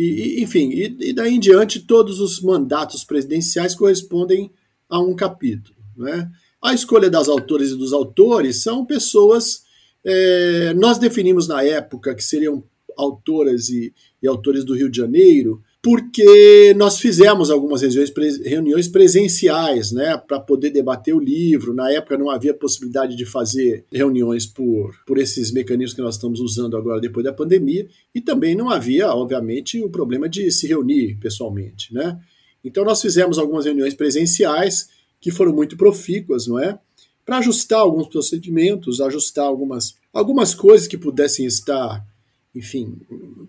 E, 0.00 0.40
enfim, 0.40 0.70
e, 0.70 1.08
e, 1.08 1.12
daí 1.12 1.34
em 1.34 1.40
diante 1.40 1.80
todos 1.80 2.20
os 2.20 2.40
mandatos 2.40 3.02
presidenciais 3.02 3.74
correspondem 3.74 4.48
a 4.88 5.00
um 5.00 5.12
capítulo. 5.12 5.76
Né? 5.96 6.30
A 6.62 6.72
escolha 6.72 7.10
das 7.10 7.28
autores 7.28 7.72
e 7.72 7.76
dos 7.76 7.92
autores 7.92 8.62
são 8.62 8.86
pessoas. 8.86 9.64
É, 10.04 10.72
nós 10.74 10.98
definimos 10.98 11.48
na 11.48 11.64
época 11.64 12.14
que 12.14 12.22
seriam 12.22 12.62
autoras 12.96 13.70
e, 13.70 13.92
e 14.22 14.28
autores 14.28 14.64
do 14.64 14.72
Rio 14.72 14.88
de 14.88 14.98
Janeiro, 14.98 15.60
porque 15.80 16.74
nós 16.76 16.98
fizemos 16.98 17.50
algumas 17.50 17.82
reuniões, 17.82 18.88
presenciais, 18.88 19.92
né, 19.92 20.16
para 20.16 20.40
poder 20.40 20.70
debater 20.70 21.14
o 21.14 21.20
livro. 21.20 21.72
Na 21.72 21.90
época 21.90 22.18
não 22.18 22.30
havia 22.30 22.52
possibilidade 22.52 23.14
de 23.14 23.24
fazer 23.24 23.84
reuniões 23.92 24.44
por, 24.44 24.92
por 25.06 25.18
esses 25.18 25.52
mecanismos 25.52 25.94
que 25.94 26.02
nós 26.02 26.16
estamos 26.16 26.40
usando 26.40 26.76
agora 26.76 27.00
depois 27.00 27.24
da 27.24 27.32
pandemia, 27.32 27.86
e 28.14 28.20
também 28.20 28.56
não 28.56 28.70
havia, 28.70 29.08
obviamente, 29.08 29.80
o 29.82 29.88
problema 29.88 30.28
de 30.28 30.50
se 30.50 30.66
reunir 30.66 31.16
pessoalmente, 31.20 31.94
né? 31.94 32.18
Então 32.64 32.84
nós 32.84 33.00
fizemos 33.00 33.38
algumas 33.38 33.64
reuniões 33.64 33.94
presenciais 33.94 34.88
que 35.20 35.30
foram 35.30 35.52
muito 35.52 35.76
profícuas, 35.76 36.46
não 36.48 36.58
é? 36.58 36.78
Para 37.24 37.38
ajustar 37.38 37.80
alguns 37.80 38.08
procedimentos, 38.08 39.00
ajustar 39.00 39.44
algumas, 39.44 39.94
algumas 40.12 40.54
coisas 40.54 40.88
que 40.88 40.98
pudessem 40.98 41.46
estar 41.46 42.04
enfim, 42.58 42.98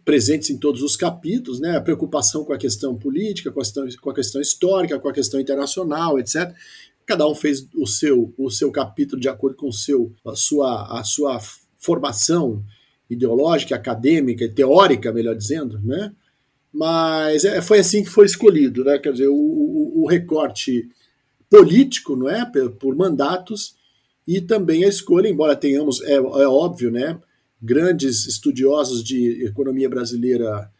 presentes 0.06 0.52
em 0.52 0.58
todos 0.58 0.84
os 0.84 0.96
capítulos, 0.96 1.60
né? 1.60 1.76
A 1.76 1.82
preocupação 1.82 2.46
com 2.46 2.54
a 2.54 2.58
questão 2.60 2.96
política, 2.96 3.52
com 3.52 3.60
a 3.60 3.64
questão, 3.64 3.88
com 4.00 4.10
a 4.12 4.14
questão 4.14 4.40
histórica, 4.40 5.00
com 5.00 5.10
a 5.10 5.14
questão 5.14 5.40
internacional, 5.40 6.20
etc. 6.20 6.54
Cada 7.08 7.28
um 7.28 7.34
fez 7.34 7.68
o 7.74 7.88
seu, 7.88 8.32
o 8.38 8.52
seu 8.52 8.72
capítulo 8.72 9.20
de 9.20 9.28
acordo 9.28 9.58
com 9.58 9.68
o 9.68 9.74
seu, 9.74 10.14
a 10.24 10.36
sua, 10.36 11.00
a 11.00 11.04
sua 11.04 11.42
formação 11.80 12.64
ideológica, 13.10 13.76
acadêmica 13.76 14.44
e 14.44 14.54
teórica, 14.54 15.12
melhor 15.12 15.36
dizendo, 15.36 15.80
né? 15.80 16.14
Mas 16.72 17.44
é, 17.44 17.60
foi 17.64 17.80
assim 17.80 18.04
que 18.04 18.12
foi 18.12 18.28
escolhido, 18.28 18.84
né? 18.84 19.00
Quer 19.00 19.12
dizer, 19.14 19.28
o, 19.28 19.34
o, 19.34 20.04
o 20.04 20.08
recorte 20.08 20.88
político, 21.50 22.16
não 22.16 22.30
é, 22.30 22.46
por, 22.46 22.72
por 22.74 22.96
mandatos 22.96 23.74
e 24.28 24.40
também 24.40 24.86
a 24.86 24.88
escolha, 24.88 25.28
embora 25.28 25.56
tenhamos, 25.56 26.00
é, 26.04 26.14
é 26.14 26.48
óbvio, 26.48 26.92
né? 26.92 27.20
Grandes 27.62 28.26
estudiosos 28.26 29.04
de 29.04 29.46
economia 29.46 29.90
brasileira 29.90 30.72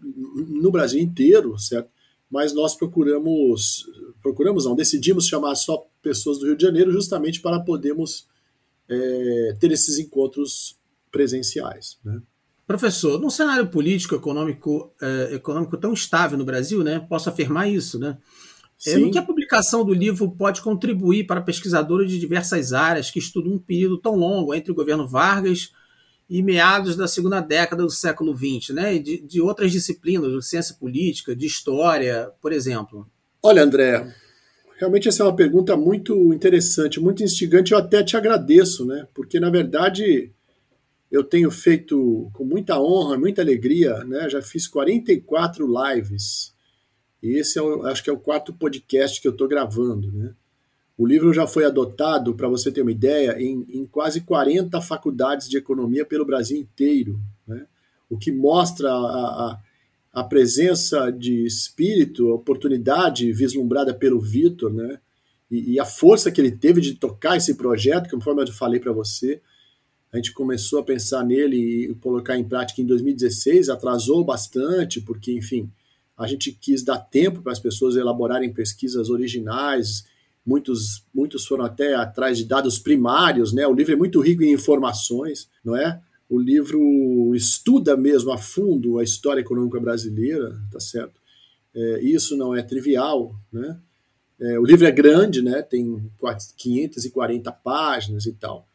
no 0.00 0.70
Brasil 0.70 1.00
inteiro, 1.00 1.58
certo? 1.58 1.90
Mas 2.30 2.52
nós 2.52 2.74
procuramos, 2.74 3.86
procuramos 4.22 4.64
não, 4.64 4.74
decidimos 4.74 5.26
chamar 5.26 5.54
só 5.54 5.86
pessoas 6.02 6.38
do 6.38 6.46
Rio 6.46 6.56
de 6.56 6.62
Janeiro 6.62 6.92
justamente 6.92 7.40
para 7.40 7.60
podermos 7.60 8.26
é, 8.88 9.56
ter 9.58 9.72
esses 9.72 9.98
encontros 9.98 10.76
presenciais, 11.10 11.98
né? 12.04 12.20
Professor, 12.66 13.18
num 13.18 13.30
cenário 13.30 13.66
político 13.68 14.14
econômico, 14.14 14.92
eh, 15.00 15.36
econômico 15.36 15.74
tão 15.78 15.94
estável 15.94 16.36
no 16.36 16.44
Brasil, 16.44 16.84
né, 16.84 17.00
posso 17.00 17.30
afirmar 17.30 17.66
isso, 17.66 17.98
né? 17.98 18.18
É, 18.86 18.98
no 18.98 19.10
que 19.10 19.16
a 19.16 19.22
publicação 19.22 19.82
do 19.82 19.94
livro 19.94 20.30
pode 20.30 20.60
contribuir 20.60 21.26
para 21.26 21.40
pesquisadores 21.40 22.10
de 22.10 22.18
diversas 22.18 22.74
áreas 22.74 23.10
que 23.10 23.18
estudam 23.18 23.54
um 23.54 23.58
período 23.58 23.96
tão 23.96 24.14
longo 24.14 24.54
entre 24.54 24.70
o 24.70 24.74
governo 24.74 25.08
Vargas 25.08 25.72
e 26.28 26.42
meados 26.42 26.94
da 26.94 27.08
segunda 27.08 27.40
década 27.40 27.82
do 27.82 27.90
século 27.90 28.36
XX, 28.36 28.74
né? 28.74 28.98
de, 28.98 29.18
de 29.22 29.40
outras 29.40 29.72
disciplinas, 29.72 30.30
de 30.30 30.44
ciência 30.44 30.74
política, 30.74 31.34
de 31.34 31.46
história, 31.46 32.30
por 32.40 32.52
exemplo? 32.52 33.08
Olha, 33.42 33.62
André, 33.62 34.14
realmente 34.78 35.08
essa 35.08 35.22
é 35.22 35.26
uma 35.26 35.34
pergunta 35.34 35.76
muito 35.76 36.34
interessante, 36.34 37.00
muito 37.00 37.22
instigante. 37.22 37.72
Eu 37.72 37.78
até 37.78 38.02
te 38.02 38.16
agradeço, 38.16 38.84
né? 38.84 39.06
Porque, 39.14 39.40
na 39.40 39.48
verdade, 39.48 40.30
eu 41.10 41.24
tenho 41.24 41.50
feito 41.50 42.30
com 42.34 42.44
muita 42.44 42.78
honra, 42.78 43.16
muita 43.16 43.40
alegria, 43.40 44.04
né? 44.04 44.28
Já 44.28 44.42
fiz 44.42 44.68
44 44.68 45.66
lives. 45.66 46.52
E 47.22 47.38
esse 47.38 47.58
é 47.58 47.62
o, 47.62 47.86
acho 47.86 48.04
que 48.04 48.10
é 48.10 48.12
o 48.12 48.18
quarto 48.18 48.52
podcast 48.52 49.20
que 49.20 49.26
eu 49.26 49.32
estou 49.32 49.48
gravando, 49.48 50.12
né? 50.12 50.34
O 50.98 51.06
livro 51.06 51.32
já 51.32 51.46
foi 51.46 51.64
adotado, 51.64 52.34
para 52.34 52.48
você 52.48 52.72
ter 52.72 52.82
uma 52.82 52.90
ideia, 52.90 53.40
em, 53.40 53.64
em, 53.70 53.86
quase 53.86 54.22
40 54.22 54.80
faculdades 54.80 55.48
de 55.48 55.56
economia 55.56 56.04
pelo 56.04 56.26
Brasil 56.26 56.58
inteiro, 56.58 57.20
né? 57.46 57.66
o 58.10 58.18
que 58.18 58.32
mostra 58.32 58.90
a, 58.90 58.94
a, 58.94 59.58
a, 60.14 60.24
presença 60.24 61.12
de 61.12 61.46
espírito, 61.46 62.32
a 62.32 62.34
oportunidade 62.34 63.32
vislumbrada 63.32 63.94
pelo 63.94 64.20
Vitor, 64.20 64.74
né? 64.74 64.98
E, 65.48 65.74
e, 65.74 65.80
a 65.80 65.84
força 65.84 66.32
que 66.32 66.40
ele 66.40 66.50
teve 66.50 66.80
de 66.80 66.94
tocar 66.94 67.36
esse 67.36 67.54
projeto, 67.54 68.10
conforme 68.10 68.42
eu 68.42 68.52
falei 68.52 68.80
para 68.80 68.92
você. 68.92 69.40
A 70.12 70.16
gente 70.16 70.32
começou 70.32 70.80
a 70.80 70.84
pensar 70.84 71.24
nele 71.24 71.90
e 71.90 71.94
colocar 71.94 72.36
em 72.36 72.44
prática 72.44 72.82
em 72.82 72.86
2016, 72.86 73.68
atrasou 73.68 74.24
bastante, 74.24 75.00
porque, 75.00 75.32
enfim, 75.32 75.70
a 76.16 76.26
gente 76.26 76.50
quis 76.50 76.82
dar 76.82 76.98
tempo 76.98 77.40
para 77.40 77.52
as 77.52 77.60
pessoas 77.60 77.94
elaborarem 77.94 78.52
pesquisas 78.52 79.10
originais, 79.10 80.04
muitos, 80.48 81.04
muitos 81.14 81.46
foram 81.46 81.66
até 81.66 81.94
atrás 81.94 82.38
de 82.38 82.46
dados 82.46 82.78
primários, 82.78 83.52
né? 83.52 83.66
O 83.66 83.74
livro 83.74 83.92
é 83.92 83.96
muito 83.96 84.18
rico 84.20 84.42
em 84.42 84.54
informações, 84.54 85.46
não 85.62 85.76
é? 85.76 86.00
O 86.26 86.38
livro 86.38 87.34
estuda 87.34 87.96
mesmo 87.96 88.32
a 88.32 88.38
fundo 88.38 88.98
a 88.98 89.04
história 89.04 89.42
econômica 89.42 89.78
brasileira, 89.78 90.58
tá 90.72 90.80
certo? 90.80 91.20
É, 91.74 92.00
isso 92.00 92.34
não 92.34 92.56
é 92.56 92.62
trivial, 92.62 93.34
né? 93.52 93.78
É, 94.40 94.58
o 94.58 94.64
livro 94.64 94.86
é 94.86 94.90
grande, 94.90 95.42
né? 95.42 95.60
Tem 95.60 96.10
540 96.56 97.52
páginas 97.52 98.24
e 98.24 98.32
tal. 98.32 98.66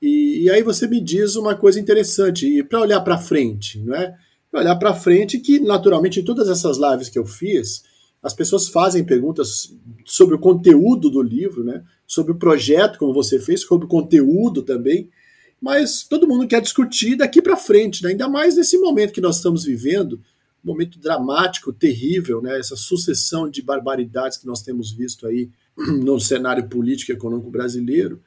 E, 0.00 0.44
e 0.44 0.50
aí 0.50 0.62
você 0.62 0.86
me 0.86 1.02
diz 1.02 1.36
uma 1.36 1.54
coisa 1.54 1.78
interessante, 1.78 2.46
e 2.46 2.62
para 2.62 2.80
olhar 2.80 3.00
para 3.02 3.18
frente, 3.18 3.78
não 3.80 3.94
é? 3.94 4.16
olhar 4.52 4.74
para 4.76 4.94
frente, 4.94 5.38
que 5.38 5.60
naturalmente 5.60 6.18
em 6.18 6.24
todas 6.24 6.48
essas 6.48 6.76
lives 6.76 7.08
que 7.08 7.18
eu 7.18 7.24
fiz, 7.24 7.84
as 8.22 8.34
pessoas 8.34 8.68
fazem 8.68 9.04
perguntas 9.04 9.74
sobre 10.04 10.34
o 10.34 10.38
conteúdo 10.38 11.08
do 11.08 11.22
livro, 11.22 11.64
né? 11.64 11.82
sobre 12.06 12.32
o 12.32 12.36
projeto, 12.36 12.98
como 12.98 13.14
você 13.14 13.38
fez, 13.38 13.62
sobre 13.62 13.86
o 13.86 13.88
conteúdo 13.88 14.62
também, 14.62 15.08
mas 15.60 16.02
todo 16.02 16.26
mundo 16.26 16.46
quer 16.46 16.60
discutir 16.60 17.16
daqui 17.16 17.40
para 17.40 17.56
frente, 17.56 18.02
né? 18.02 18.10
ainda 18.10 18.28
mais 18.28 18.56
nesse 18.56 18.76
momento 18.78 19.12
que 19.12 19.20
nós 19.20 19.36
estamos 19.36 19.64
vivendo, 19.64 20.20
um 20.62 20.68
momento 20.68 20.98
dramático, 20.98 21.72
terrível, 21.72 22.42
né? 22.42 22.58
essa 22.58 22.76
sucessão 22.76 23.48
de 23.48 23.62
barbaridades 23.62 24.36
que 24.36 24.46
nós 24.46 24.62
temos 24.62 24.92
visto 24.92 25.26
aí 25.26 25.48
no 25.76 26.20
cenário 26.20 26.68
político 26.68 27.12
e 27.12 27.14
econômico 27.14 27.50
brasileiro. 27.50 28.22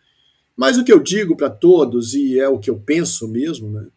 Mas 0.55 0.77
o 0.77 0.83
que 0.83 0.93
eu 0.93 0.99
digo 0.99 1.35
para 1.35 1.49
todos, 1.49 2.13
e 2.13 2.39
é 2.39 2.47
o 2.47 2.59
que 2.59 2.69
eu 2.69 2.79
penso 2.79 3.27
mesmo, 3.27 3.69
né? 3.69 3.87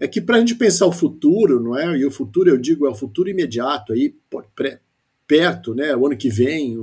é 0.00 0.06
que 0.06 0.20
para 0.20 0.36
a 0.36 0.40
gente 0.40 0.54
pensar 0.54 0.86
o 0.86 0.92
futuro, 0.92 1.60
não 1.60 1.76
é? 1.76 1.98
E 1.98 2.04
o 2.04 2.10
futuro, 2.10 2.48
eu 2.48 2.56
digo, 2.56 2.86
é 2.86 2.90
o 2.90 2.94
futuro 2.94 3.28
imediato, 3.28 3.92
aí, 3.92 4.14
pré, 4.54 4.80
perto, 5.28 5.74
né? 5.74 5.94
O 5.94 6.06
ano 6.06 6.16
que 6.16 6.30
vem, 6.30 6.74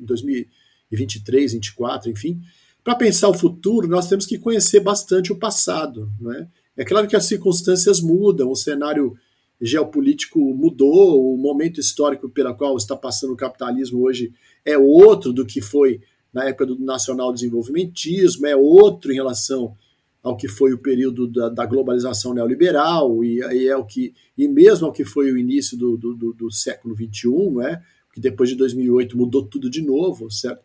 2023, 0.00 1.52
2024, 1.52 2.10
enfim. 2.10 2.40
Para 2.82 2.96
pensar 2.96 3.28
o 3.28 3.34
futuro, 3.34 3.86
nós 3.86 4.08
temos 4.08 4.26
que 4.26 4.38
conhecer 4.38 4.80
bastante 4.80 5.30
o 5.30 5.38
passado, 5.38 6.10
não 6.18 6.32
é? 6.32 6.48
Claro 6.84 7.06
que 7.06 7.14
as 7.14 7.26
circunstâncias 7.26 8.00
mudam, 8.00 8.50
o 8.50 8.56
cenário 8.56 9.14
geopolítico 9.60 10.40
mudou, 10.40 11.32
o 11.32 11.36
momento 11.36 11.78
histórico 11.78 12.28
pelo 12.28 12.54
qual 12.56 12.76
está 12.76 12.96
passando 12.96 13.34
o 13.34 13.36
capitalismo 13.36 14.02
hoje 14.02 14.32
é 14.64 14.76
outro 14.76 15.32
do 15.32 15.46
que 15.46 15.60
foi 15.60 16.00
na 16.32 16.48
época 16.48 16.66
do 16.66 16.80
nacional 16.80 17.32
desenvolvimentismo, 17.32 18.46
é 18.46 18.56
outro 18.56 19.12
em 19.12 19.16
relação 19.16 19.76
ao 20.22 20.36
que 20.36 20.46
foi 20.46 20.72
o 20.72 20.78
período 20.78 21.26
da, 21.26 21.48
da 21.48 21.66
globalização 21.66 22.32
neoliberal 22.32 23.24
e, 23.24 23.40
e, 23.40 23.68
é 23.68 23.76
o 23.76 23.84
que 23.84 24.14
e 24.38 24.46
mesmo 24.46 24.86
ao 24.86 24.92
que 24.92 25.04
foi 25.04 25.32
o 25.32 25.38
início 25.38 25.76
do, 25.76 25.96
do, 25.96 26.32
do, 26.32 26.50
século 26.50 26.94
XXI, 26.94 27.50
né? 27.56 27.82
que 28.14 28.20
depois 28.20 28.48
de 28.48 28.56
2008 28.56 29.16
mudou 29.16 29.44
tudo 29.44 29.68
de 29.68 29.82
novo, 29.82 30.30
certo? 30.30 30.64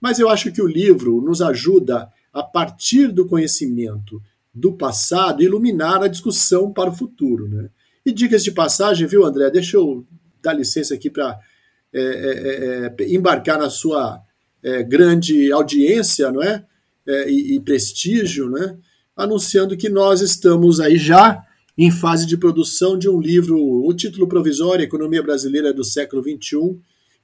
Mas 0.00 0.18
eu 0.18 0.28
acho 0.28 0.52
que 0.52 0.60
o 0.60 0.66
livro 0.66 1.20
nos 1.22 1.40
ajuda 1.40 2.08
a 2.32 2.42
partir 2.42 3.10
do 3.10 3.26
conhecimento 3.26 4.20
do 4.52 4.72
passado 4.72 5.42
iluminar 5.42 6.02
a 6.02 6.08
discussão 6.08 6.72
para 6.72 6.90
o 6.90 6.94
futuro, 6.94 7.48
né? 7.48 7.70
E 8.04 8.12
dicas 8.12 8.42
de 8.42 8.52
passagem, 8.52 9.06
viu, 9.06 9.24
André? 9.24 9.50
Deixa 9.50 9.76
eu 9.76 10.06
dar 10.42 10.52
licença 10.52 10.94
aqui 10.94 11.10
para 11.10 11.38
é, 11.92 12.00
é, 12.00 13.04
é, 13.04 13.14
embarcar 13.14 13.58
na 13.58 13.70
sua 13.70 14.20
é, 14.62 14.82
grande 14.82 15.52
audiência, 15.52 16.30
não 16.30 16.42
é? 16.42 16.64
é 17.06 17.30
e, 17.30 17.56
e 17.56 17.60
prestígio, 17.60 18.48
né? 18.48 18.78
Anunciando 19.18 19.76
que 19.76 19.88
nós 19.88 20.20
estamos 20.20 20.78
aí 20.78 20.96
já 20.96 21.44
em 21.76 21.90
fase 21.90 22.24
de 22.24 22.36
produção 22.36 22.96
de 22.96 23.08
um 23.08 23.20
livro, 23.20 23.58
o 23.60 23.92
título 23.92 24.28
provisório, 24.28 24.84
Economia 24.84 25.22
Brasileira 25.22 25.72
do 25.72 25.84
Século 25.84 26.22
XXI, 26.22 26.78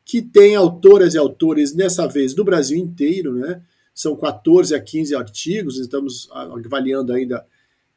que 0.05 0.21
tem 0.21 0.57
autoras 0.57 1.15
e 1.15 1.19
autores, 1.19 1.73
dessa 1.73 2.07
vez, 2.07 2.35
do 2.35 2.45
Brasil 2.45 2.77
inteiro, 2.77 3.33
né? 3.35 3.63
São 3.95 4.17
14 4.17 4.75
a 4.75 4.81
15 4.81 5.15
artigos, 5.15 5.79
estamos 5.79 6.29
avaliando 6.33 7.13
ainda 7.13 7.45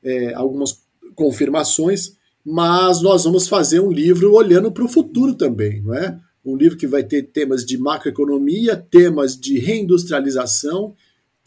é, 0.04 0.34
algumas 0.36 0.80
confirmações, 1.16 2.16
mas 2.46 3.02
nós 3.02 3.24
vamos 3.24 3.48
fazer 3.48 3.80
um 3.80 3.92
livro 3.92 4.34
olhando 4.34 4.72
para 4.72 4.84
o 4.84 4.90
futuro 4.90 5.34
também, 5.34 5.82
não 5.82 5.96
é? 5.96 6.20
Um 6.46 6.56
livro 6.56 6.78
que 6.78 6.88
vai 6.88 7.04
ter 7.04 7.24
temas 7.24 7.66
de 7.66 7.78
macroeconomia, 7.78 8.76
temas 8.78 9.38
de 9.38 9.60
reindustrialização, 9.60 10.96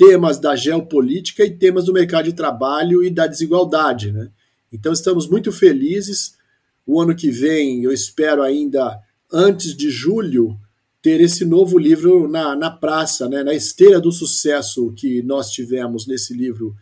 temas 0.01 0.39
da 0.39 0.57
geopolítica 0.57 1.45
e 1.45 1.55
temas 1.55 1.85
do 1.85 1.93
mercado 1.93 2.25
de 2.25 2.33
trabalho 2.33 3.05
e 3.05 3.11
da 3.11 3.27
desigualdade. 3.27 4.11
Né? 4.11 4.31
Então 4.73 4.95
estamos 4.95 5.29
muito 5.29 5.53
felizes. 5.53 6.39
O 6.87 6.99
ano 6.99 7.15
que 7.15 7.31
vem, 7.31 7.85
eu 7.85 7.93
espero 7.93 8.43
ainda 8.43 8.99
antes 9.31 9.77
de 9.77 9.91
julho, 9.91 10.59
ter 11.03 11.21
esse 11.21 11.45
novo 11.45 11.79
livro 11.79 12.27
na, 12.27 12.57
na 12.57 12.71
praça, 12.71 13.29
né? 13.29 13.45
na 13.45 13.53
esteira 13.53 14.01
do 14.01 14.11
sucesso 14.11 14.91
que 14.97 15.23
nós 15.23 15.51
tivemos 15.51 16.07
nesse 16.07 16.33
livro 16.33 16.75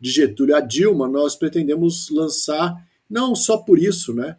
de 0.00 0.12
Getúlio 0.12 0.54
a 0.54 0.60
Dilma, 0.60 1.08
nós 1.08 1.34
pretendemos 1.34 2.10
lançar, 2.10 2.76
não 3.10 3.34
só 3.34 3.56
por 3.56 3.76
isso, 3.76 4.14
né? 4.14 4.36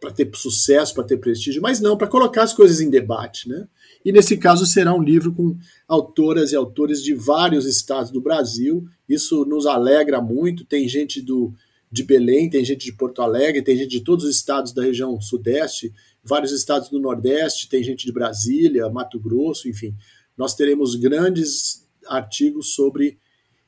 Para 0.00 0.12
ter 0.12 0.30
sucesso, 0.34 0.94
para 0.94 1.04
ter 1.04 1.16
prestígio, 1.16 1.60
mas 1.60 1.80
não, 1.80 1.96
para 1.96 2.06
colocar 2.06 2.44
as 2.44 2.54
coisas 2.54 2.80
em 2.80 2.88
debate. 2.88 3.48
Né? 3.48 3.66
E 4.04 4.12
nesse 4.12 4.36
caso 4.36 4.64
será 4.64 4.94
um 4.94 5.02
livro 5.02 5.32
com 5.34 5.56
autoras 5.88 6.52
e 6.52 6.56
autores 6.56 7.02
de 7.02 7.12
vários 7.12 7.66
estados 7.66 8.12
do 8.12 8.20
Brasil. 8.20 8.86
Isso 9.08 9.44
nos 9.44 9.66
alegra 9.66 10.20
muito. 10.20 10.64
Tem 10.64 10.88
gente 10.88 11.20
do, 11.20 11.52
de 11.90 12.04
Belém, 12.04 12.48
tem 12.48 12.64
gente 12.64 12.84
de 12.84 12.92
Porto 12.92 13.20
Alegre, 13.20 13.62
tem 13.62 13.76
gente 13.76 13.90
de 13.90 14.00
todos 14.00 14.24
os 14.24 14.36
estados 14.36 14.72
da 14.72 14.82
região 14.82 15.20
Sudeste, 15.20 15.92
vários 16.22 16.52
estados 16.52 16.88
do 16.88 17.00
Nordeste, 17.00 17.68
tem 17.68 17.82
gente 17.82 18.04
de 18.04 18.12
Brasília, 18.12 18.88
Mato 18.90 19.18
Grosso, 19.18 19.68
enfim. 19.68 19.94
Nós 20.36 20.54
teremos 20.54 20.94
grandes 20.94 21.84
artigos 22.06 22.74
sobre 22.74 23.18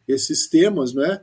esses 0.06 0.48
temas, 0.48 0.92
né? 0.92 1.20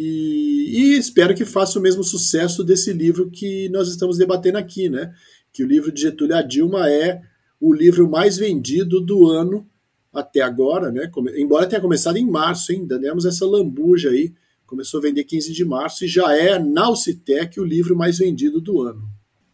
E, 0.00 0.70
e, 0.78 0.96
espero 0.96 1.34
que 1.34 1.44
faça 1.44 1.76
o 1.76 1.82
mesmo 1.82 2.04
sucesso 2.04 2.62
desse 2.62 2.92
livro 2.92 3.28
que 3.28 3.68
nós 3.70 3.88
estamos 3.88 4.16
debatendo 4.16 4.56
aqui, 4.56 4.88
né? 4.88 5.12
Que 5.52 5.64
o 5.64 5.66
livro 5.66 5.90
de 5.90 6.02
Getúlio 6.02 6.36
a 6.36 6.40
Dilma 6.40 6.88
é 6.88 7.20
o 7.60 7.74
livro 7.74 8.08
mais 8.08 8.36
vendido 8.38 9.00
do 9.00 9.26
ano 9.26 9.68
até 10.14 10.40
agora, 10.40 10.92
né? 10.92 11.10
Embora 11.36 11.66
tenha 11.66 11.80
começado 11.80 12.16
em 12.16 12.24
março, 12.24 12.70
ainda 12.70 12.96
demos 12.96 13.24
essa 13.24 13.44
lambuja 13.44 14.10
aí. 14.10 14.32
Começou 14.64 15.00
a 15.00 15.02
vender 15.02 15.24
15 15.24 15.52
de 15.52 15.64
março 15.64 16.04
e 16.04 16.08
já 16.08 16.32
é, 16.32 16.60
na 16.60 16.88
Ocitec, 16.88 17.58
o 17.58 17.64
livro 17.64 17.96
mais 17.96 18.18
vendido 18.18 18.60
do 18.60 18.80
ano. 18.82 19.02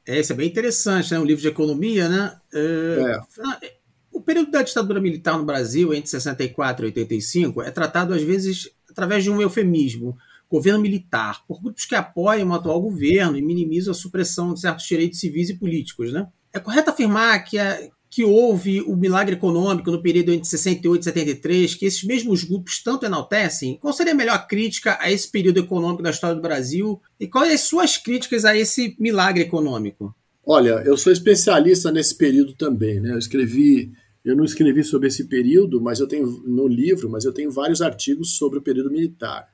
É, 0.07 0.21
isso 0.21 0.35
é 0.35 0.37
bem 0.37 0.51
interessante, 0.51 1.11
né? 1.11 1.19
Um 1.19 1.25
livro 1.25 1.41
de 1.41 1.49
economia, 1.49 2.07
né? 2.07 2.37
É... 2.53 3.19
É. 3.63 3.73
O 4.13 4.21
período 4.21 4.51
da 4.51 4.61
ditadura 4.61 5.01
militar 5.01 5.39
no 5.39 5.45
Brasil, 5.47 5.95
entre 5.95 6.11
64 6.11 6.85
e 6.85 6.89
85, 6.89 7.63
é 7.63 7.71
tratado 7.71 8.13
às 8.13 8.23
vezes 8.23 8.69
através 8.91 9.25
de 9.25 9.31
um 9.31 9.41
eufemismo, 9.41 10.17
governo 10.51 10.81
militar, 10.81 11.45
por 11.47 11.61
grupos 11.61 11.85
que 11.85 11.95
apoiam 11.95 12.49
o 12.49 12.55
atual 12.55 12.81
governo 12.81 13.37
e 13.37 13.43
minimizam 13.43 13.93
a 13.93 13.95
supressão 13.95 14.55
de 14.55 14.61
certos 14.61 14.87
direitos 14.87 15.19
civis 15.19 15.51
e 15.51 15.55
políticos, 15.55 16.13
né? 16.13 16.29
É 16.53 16.61
correto 16.61 16.91
afirmar 16.91 17.45
que, 17.45 17.59
a, 17.59 17.79
que 18.09 18.23
houve 18.23 18.81
o 18.83 18.95
milagre 18.95 19.35
econômico 19.35 19.91
no 19.91 20.01
período 20.01 20.33
entre 20.33 20.49
68 20.49 21.01
e 21.01 21.05
73, 21.05 21.75
que 21.75 21.85
esses 21.85 22.05
mesmos 22.05 22.45
grupos 22.45 22.81
tanto 22.81 23.05
enaltecem? 23.05 23.77
Qual 23.81 23.93
seria 23.93 24.13
a 24.13 24.17
melhor 24.17 24.47
crítica 24.47 24.97
a 25.01 25.11
esse 25.11 25.29
período 25.29 25.59
econômico 25.59 26.03
da 26.03 26.11
história 26.11 26.37
do 26.37 26.43
Brasil? 26.43 27.03
E 27.19 27.27
quais 27.27 27.53
as 27.53 27.63
suas 27.63 27.97
críticas 27.97 28.45
a 28.45 28.57
esse 28.57 28.95
milagre 29.01 29.43
econômico? 29.43 30.15
Olha, 30.47 30.83
eu 30.85 30.97
sou 30.97 31.13
especialista 31.13 31.91
nesse 31.91 32.15
período 32.15 32.55
também, 32.55 33.01
né? 33.01 33.11
Eu 33.11 33.19
escrevi, 33.19 33.91
eu 34.25 34.37
não 34.37 34.45
escrevi 34.45 34.85
sobre 34.85 35.09
esse 35.09 35.25
período, 35.25 35.81
mas 35.81 35.99
eu 35.99 36.07
tenho 36.07 36.27
no 36.47 36.69
livro, 36.69 37.11
mas 37.11 37.25
eu 37.25 37.33
tenho 37.33 37.51
vários 37.51 37.83
artigos 37.83 38.37
sobre 38.37 38.59
o 38.59 38.63
período 38.63 38.93
militar. 38.93 39.54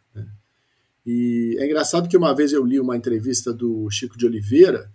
E 1.12 1.56
é 1.58 1.66
engraçado 1.66 2.08
que 2.08 2.16
uma 2.16 2.32
vez 2.32 2.52
eu 2.52 2.64
li 2.64 2.78
uma 2.78 2.96
entrevista 2.96 3.52
do 3.52 3.90
Chico 3.90 4.16
de 4.16 4.26
Oliveira, 4.26 4.88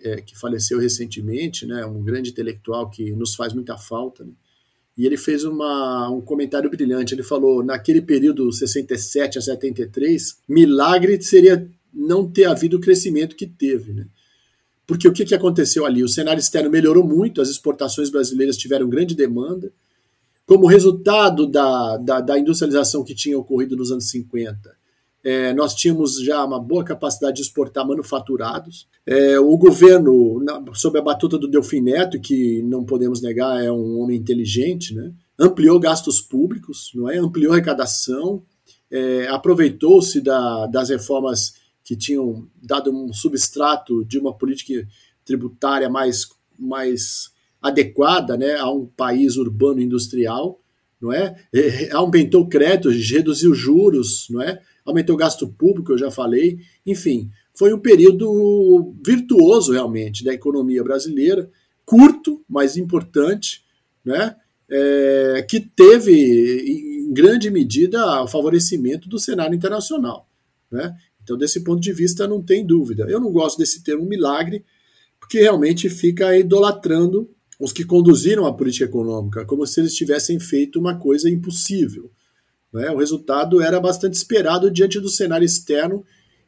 é, 0.00 0.20
que 0.20 0.36
faleceu 0.36 0.80
recentemente, 0.80 1.64
né, 1.64 1.86
um 1.86 2.02
grande 2.02 2.30
intelectual 2.30 2.90
que 2.90 3.12
nos 3.12 3.36
faz 3.36 3.52
muita 3.52 3.78
falta, 3.78 4.24
né, 4.24 4.32
e 4.98 5.06
ele 5.06 5.16
fez 5.16 5.44
uma, 5.44 6.10
um 6.10 6.20
comentário 6.20 6.68
brilhante. 6.68 7.14
Ele 7.14 7.22
falou: 7.22 7.62
naquele 7.62 8.02
período 8.02 8.52
67 8.52 9.38
a 9.38 9.40
73, 9.40 10.38
milagre 10.48 11.22
seria 11.22 11.70
não 11.94 12.28
ter 12.28 12.44
havido 12.44 12.76
o 12.76 12.80
crescimento 12.80 13.36
que 13.36 13.46
teve. 13.46 13.92
Né? 13.92 14.06
Porque 14.86 15.06
o 15.06 15.12
que, 15.12 15.24
que 15.24 15.34
aconteceu 15.34 15.86
ali? 15.86 16.02
O 16.02 16.08
cenário 16.08 16.40
externo 16.40 16.68
melhorou 16.68 17.06
muito, 17.06 17.40
as 17.40 17.48
exportações 17.48 18.10
brasileiras 18.10 18.56
tiveram 18.56 18.88
grande 18.88 19.14
demanda. 19.14 19.72
Como 20.44 20.66
resultado 20.66 21.46
da, 21.46 21.96
da, 21.96 22.20
da 22.20 22.38
industrialização 22.38 23.04
que 23.04 23.14
tinha 23.14 23.38
ocorrido 23.38 23.76
nos 23.76 23.92
anos 23.92 24.10
50, 24.10 24.81
é, 25.24 25.54
nós 25.54 25.74
tínhamos 25.74 26.20
já 26.22 26.44
uma 26.44 26.58
boa 26.58 26.84
capacidade 26.84 27.36
de 27.36 27.42
exportar 27.42 27.86
manufaturados. 27.86 28.88
É, 29.06 29.38
o 29.38 29.56
governo, 29.56 30.42
na, 30.42 30.62
sob 30.74 30.98
a 30.98 31.02
batuta 31.02 31.38
do 31.38 31.48
Delfim 31.48 31.80
Neto, 31.80 32.20
que 32.20 32.60
não 32.62 32.84
podemos 32.84 33.22
negar 33.22 33.62
é 33.62 33.70
um 33.70 34.00
homem 34.00 34.18
inteligente, 34.18 34.94
né, 34.94 35.12
ampliou 35.38 35.78
gastos 35.78 36.20
públicos, 36.20 36.90
não 36.94 37.08
é? 37.08 37.18
ampliou 37.18 37.52
arrecadação, 37.52 38.42
é, 38.90 39.28
aproveitou-se 39.28 40.20
da, 40.20 40.66
das 40.66 40.90
reformas 40.90 41.54
que 41.84 41.96
tinham 41.96 42.46
dado 42.62 42.90
um 42.90 43.12
substrato 43.12 44.04
de 44.04 44.18
uma 44.18 44.36
política 44.36 44.86
tributária 45.24 45.88
mais, 45.88 46.28
mais 46.58 47.30
adequada 47.60 48.36
né, 48.36 48.56
a 48.56 48.70
um 48.70 48.86
país 48.86 49.36
urbano 49.36 49.80
industrial, 49.80 50.60
não 51.00 51.12
é? 51.12 51.34
Aumentou 51.92 52.42
o 52.42 52.48
crédito, 52.48 52.88
reduziu 52.88 53.52
juros, 53.52 54.28
não 54.30 54.40
é? 54.40 54.60
Aumentou 54.84 55.14
o 55.14 55.18
gasto 55.18 55.48
público, 55.48 55.92
eu 55.92 55.98
já 55.98 56.10
falei. 56.10 56.58
Enfim, 56.86 57.30
foi 57.54 57.72
um 57.72 57.78
período 57.78 58.94
virtuoso 59.04 59.72
realmente 59.72 60.24
da 60.24 60.32
economia 60.32 60.82
brasileira, 60.82 61.50
curto, 61.84 62.42
mas 62.48 62.76
importante, 62.76 63.64
né? 64.04 64.36
É, 64.74 65.44
que 65.46 65.60
teve, 65.60 67.04
em 67.04 67.12
grande 67.12 67.50
medida, 67.50 68.22
o 68.22 68.28
favorecimento 68.28 69.06
do 69.06 69.18
cenário 69.18 69.54
internacional. 69.54 70.26
Né? 70.70 70.96
Então, 71.22 71.36
desse 71.36 71.60
ponto 71.60 71.80
de 71.80 71.92
vista, 71.92 72.26
não 72.26 72.42
tem 72.42 72.64
dúvida. 72.64 73.04
Eu 73.06 73.20
não 73.20 73.30
gosto 73.30 73.58
desse 73.58 73.82
termo 73.84 74.06
milagre, 74.06 74.64
porque 75.20 75.38
realmente 75.40 75.90
fica 75.90 76.34
idolatrando 76.36 77.28
os 77.60 77.72
que 77.72 77.84
conduziram 77.84 78.46
a 78.46 78.52
política 78.52 78.86
econômica, 78.86 79.44
como 79.44 79.66
se 79.66 79.80
eles 79.80 79.94
tivessem 79.94 80.40
feito 80.40 80.80
uma 80.80 80.98
coisa 80.98 81.28
impossível. 81.28 82.10
Né? 82.72 82.90
O 82.90 82.98
resultado 82.98 83.60
era 83.60 83.78
bastante 83.80 84.14
esperado 84.14 84.70
diante 84.70 84.98
do 84.98 85.08
cenário 85.08 85.44
externo 85.44 86.04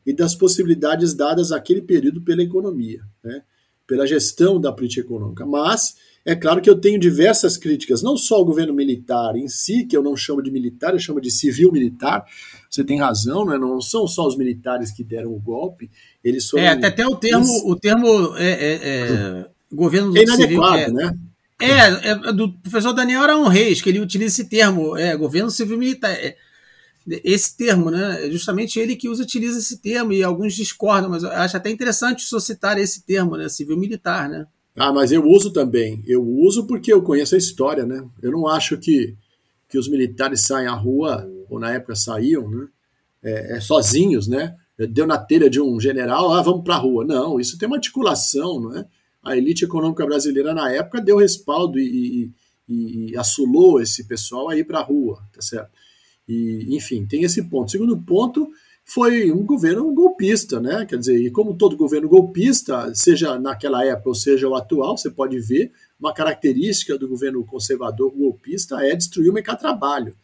e 0.07 0.13
das 0.13 0.35
possibilidades 0.35 1.15
dadas 1.15 1.53
àquele 1.53 1.83
período 1.83 2.23
pela 2.23 2.43
economia, 2.43 3.01
né? 3.23 3.43
pela 3.87 4.07
gestão 4.07 4.61
da 4.61 4.73
política 4.73 5.03
econômica. 5.03 5.45
Mas 5.45 5.95
é 6.25 6.35
claro 6.35 6.63
que 6.63 6.71
eu 6.71 6.81
tenho 6.81 6.99
diversas 6.99 7.59
críticas, 7.59 8.03
não 8.03 8.17
só 8.17 8.37
ao 8.37 8.45
governo 8.45 8.73
militar 8.73 9.37
em 9.37 9.47
si, 9.47 9.85
que 9.85 9.95
eu 9.95 10.03
não 10.03 10.17
chamo 10.17 10.43
de 10.43 10.51
militar, 10.51 10.95
eu 10.95 10.99
chamo 10.99 11.21
de 11.21 11.31
civil-militar. 11.31 12.25
Você 12.71 12.83
tem 12.83 12.99
razão, 12.99 13.45
né? 13.45 13.59
não 13.59 13.81
são 13.81 14.07
só 14.09 14.27
os 14.27 14.37
militares 14.37 14.91
que 14.91 15.05
deram 15.05 15.35
o 15.35 15.39
golpe, 15.39 15.91
eles 16.23 16.49
foram. 16.49 16.65
É, 16.65 16.69
até, 16.69 16.87
até 16.87 17.07
o 17.07 17.15
termo, 17.17 17.47
o 17.67 17.77
termo 17.77 18.35
é, 18.37 18.51
é, 18.51 18.75
é, 18.83 19.51
governo 19.71 20.17
é 20.17 20.27
civil. 20.27 20.65
É, 20.65 20.91
né? 20.91 21.19
É, 21.61 22.11
é 22.11 22.33
do 22.33 22.53
professor 22.53 22.93
Daniel 22.93 23.23
Arão 23.23 23.49
Reis, 23.49 23.81
que 23.81 23.89
ele 23.89 24.01
utiliza 24.01 24.35
esse 24.41 24.49
termo, 24.49 24.97
é, 24.97 25.17
governo 25.17 25.51
civil 25.51 25.79
militar. 25.79 26.11
É, 26.11 26.37
esse 27.07 27.57
termo, 27.57 27.91
né? 27.91 28.27
É 28.27 28.31
justamente 28.31 28.79
ele 28.79 28.97
que 28.97 29.09
usa, 29.09 29.23
utiliza 29.23 29.59
esse 29.59 29.79
termo, 29.79 30.13
e 30.13 30.23
alguns 30.23 30.55
discordam, 30.55 31.11
mas 31.11 31.23
eu 31.23 31.31
acho 31.31 31.57
até 31.57 31.71
interessante 31.71 32.25
citar 32.41 32.79
esse 32.79 33.03
termo, 33.03 33.37
né? 33.37 33.49
Civil 33.49 33.77
militar, 33.77 34.29
né? 34.29 34.47
Ah, 34.77 34.93
mas 34.93 35.13
eu 35.13 35.25
uso 35.25 35.53
também. 35.53 36.03
Eu 36.07 36.27
uso 36.27 36.67
porque 36.67 36.93
eu 36.93 37.03
conheço 37.03 37.35
a 37.35 37.39
história, 37.39 37.85
né? 37.85 38.05
Eu 38.23 38.33
não 38.33 38.49
acho 38.49 38.77
que, 38.79 39.15
que 39.69 39.79
os 39.79 39.89
militares 39.89 40.41
saem 40.41 40.67
à 40.67 40.75
rua, 40.75 41.31
ou 41.49 41.61
na 41.61 41.73
época 41.73 41.95
saíam, 41.95 42.49
né? 42.51 42.67
É, 43.23 43.57
é, 43.57 43.61
sozinhos, 43.61 44.27
né? 44.27 44.55
Deu 44.91 45.07
na 45.07 45.17
telha 45.17 45.49
de 45.49 45.61
um 45.61 45.79
general, 45.79 46.33
ah, 46.33 46.43
vamos 46.43 46.65
para 46.65 46.75
a 46.75 46.79
rua. 46.79 47.05
Não, 47.05 47.39
isso 47.39 47.57
tem 47.57 47.67
uma 47.67 47.77
articulação, 47.77 48.61
não 48.61 48.77
é? 48.77 48.85
A 49.25 49.37
elite 49.37 49.65
econômica 49.65 50.05
brasileira 50.05 50.53
na 50.53 50.71
época 50.71 51.01
deu 51.01 51.19
respaldo 51.19 51.79
e, 51.79 52.33
e, 52.69 53.11
e 53.11 53.17
assulou 53.17 53.81
esse 53.81 54.05
pessoal 54.05 54.49
a 54.49 54.57
ir 54.57 54.65
para 54.65 54.81
a 54.81 54.83
rua, 54.83 55.23
tá 55.33 55.41
certo? 55.41 55.71
E, 56.29 56.75
enfim, 56.75 57.07
tem 57.07 57.23
esse 57.23 57.43
ponto. 57.43 57.71
Segundo 57.71 57.97
ponto 57.97 58.51
foi 58.85 59.33
um 59.33 59.45
governo 59.45 59.93
golpista, 59.93 60.61
né? 60.61 60.85
Quer 60.85 60.99
dizer, 60.99 61.19
e 61.19 61.31
como 61.31 61.57
todo 61.57 61.77
governo 61.77 62.09
golpista, 62.09 62.95
seja 62.95 63.39
naquela 63.39 63.85
época 63.85 64.11
ou 64.11 64.15
seja 64.15 64.49
o 64.49 64.55
atual, 64.55 64.97
você 64.97 65.11
pode 65.11 65.39
ver 65.41 65.73
uma 65.99 66.13
característica 66.13 66.99
do 66.99 67.09
governo 67.09 67.45
conservador 67.45 68.11
golpista 68.11 68.85
é 68.85 68.95
destruir 68.95 69.31
o 69.31 69.33
mercado-trabalho, 69.33 70.15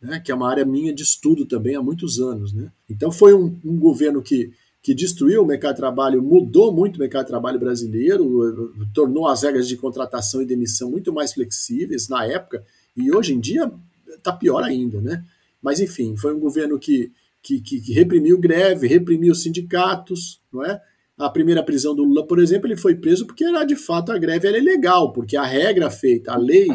né? 0.00 0.20
que 0.20 0.30
é 0.30 0.34
uma 0.34 0.48
área 0.48 0.64
minha 0.64 0.94
de 0.94 1.02
estudo 1.02 1.46
também 1.46 1.74
há 1.74 1.82
muitos 1.82 2.20
anos. 2.20 2.52
Né? 2.52 2.70
Então 2.88 3.10
foi 3.10 3.34
um, 3.34 3.58
um 3.64 3.76
governo 3.76 4.22
que 4.22 4.52
que 4.86 4.94
destruiu 4.94 5.42
o 5.42 5.44
mercado 5.44 5.74
de 5.74 5.80
trabalho, 5.80 6.22
mudou 6.22 6.72
muito 6.72 6.94
o 6.94 7.00
mercado 7.00 7.24
de 7.24 7.30
trabalho 7.30 7.58
brasileiro, 7.58 8.72
tornou 8.94 9.26
as 9.26 9.42
regras 9.42 9.66
de 9.66 9.76
contratação 9.76 10.40
e 10.40 10.46
demissão 10.46 10.88
muito 10.88 11.12
mais 11.12 11.32
flexíveis 11.32 12.08
na 12.08 12.24
época, 12.24 12.64
e 12.96 13.12
hoje 13.12 13.34
em 13.34 13.40
dia 13.40 13.68
está 14.06 14.32
pior 14.32 14.62
ainda, 14.62 15.00
né? 15.00 15.24
Mas, 15.60 15.80
enfim, 15.80 16.16
foi 16.16 16.32
um 16.32 16.38
governo 16.38 16.78
que, 16.78 17.10
que, 17.42 17.60
que, 17.60 17.92
reprimiu 17.92 18.38
greve, 18.38 18.86
reprimiu 18.86 19.34
sindicatos, 19.34 20.40
não 20.52 20.64
é? 20.64 20.80
A 21.18 21.28
primeira 21.28 21.64
prisão 21.64 21.92
do 21.92 22.04
Lula, 22.04 22.24
por 22.24 22.38
exemplo, 22.38 22.68
ele 22.68 22.76
foi 22.76 22.94
preso 22.94 23.26
porque 23.26 23.42
era 23.42 23.64
de 23.64 23.74
fato 23.74 24.12
a 24.12 24.18
greve 24.18 24.46
era 24.46 24.56
ilegal, 24.56 25.12
porque 25.12 25.36
a 25.36 25.44
regra 25.44 25.90
feita, 25.90 26.30
a 26.30 26.38
lei 26.38 26.68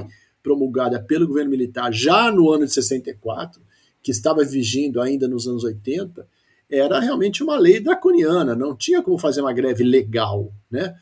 promulgada 0.44 1.02
pelo 1.02 1.26
governo 1.26 1.52
militar 1.52 1.94
já 1.94 2.30
no 2.30 2.52
ano 2.52 2.66
de 2.66 2.74
64, 2.74 3.62
que 4.04 4.12
estava 4.12 4.44
vigindo 4.44 5.00
ainda 5.00 5.30
nos 5.30 5.48
anos 5.48 5.64
80, 5.64 6.28
era 6.72 7.00
realmente 7.00 7.44
uma 7.44 7.58
lei 7.58 7.80
draconiana, 7.80 8.56
não 8.56 8.76
tinha 8.76 9.02
como 9.02 9.18
fazer 9.18 9.42
uma 9.42 9.52
greve 9.52 9.84
legal, 9.84 10.54
né? 10.70 10.96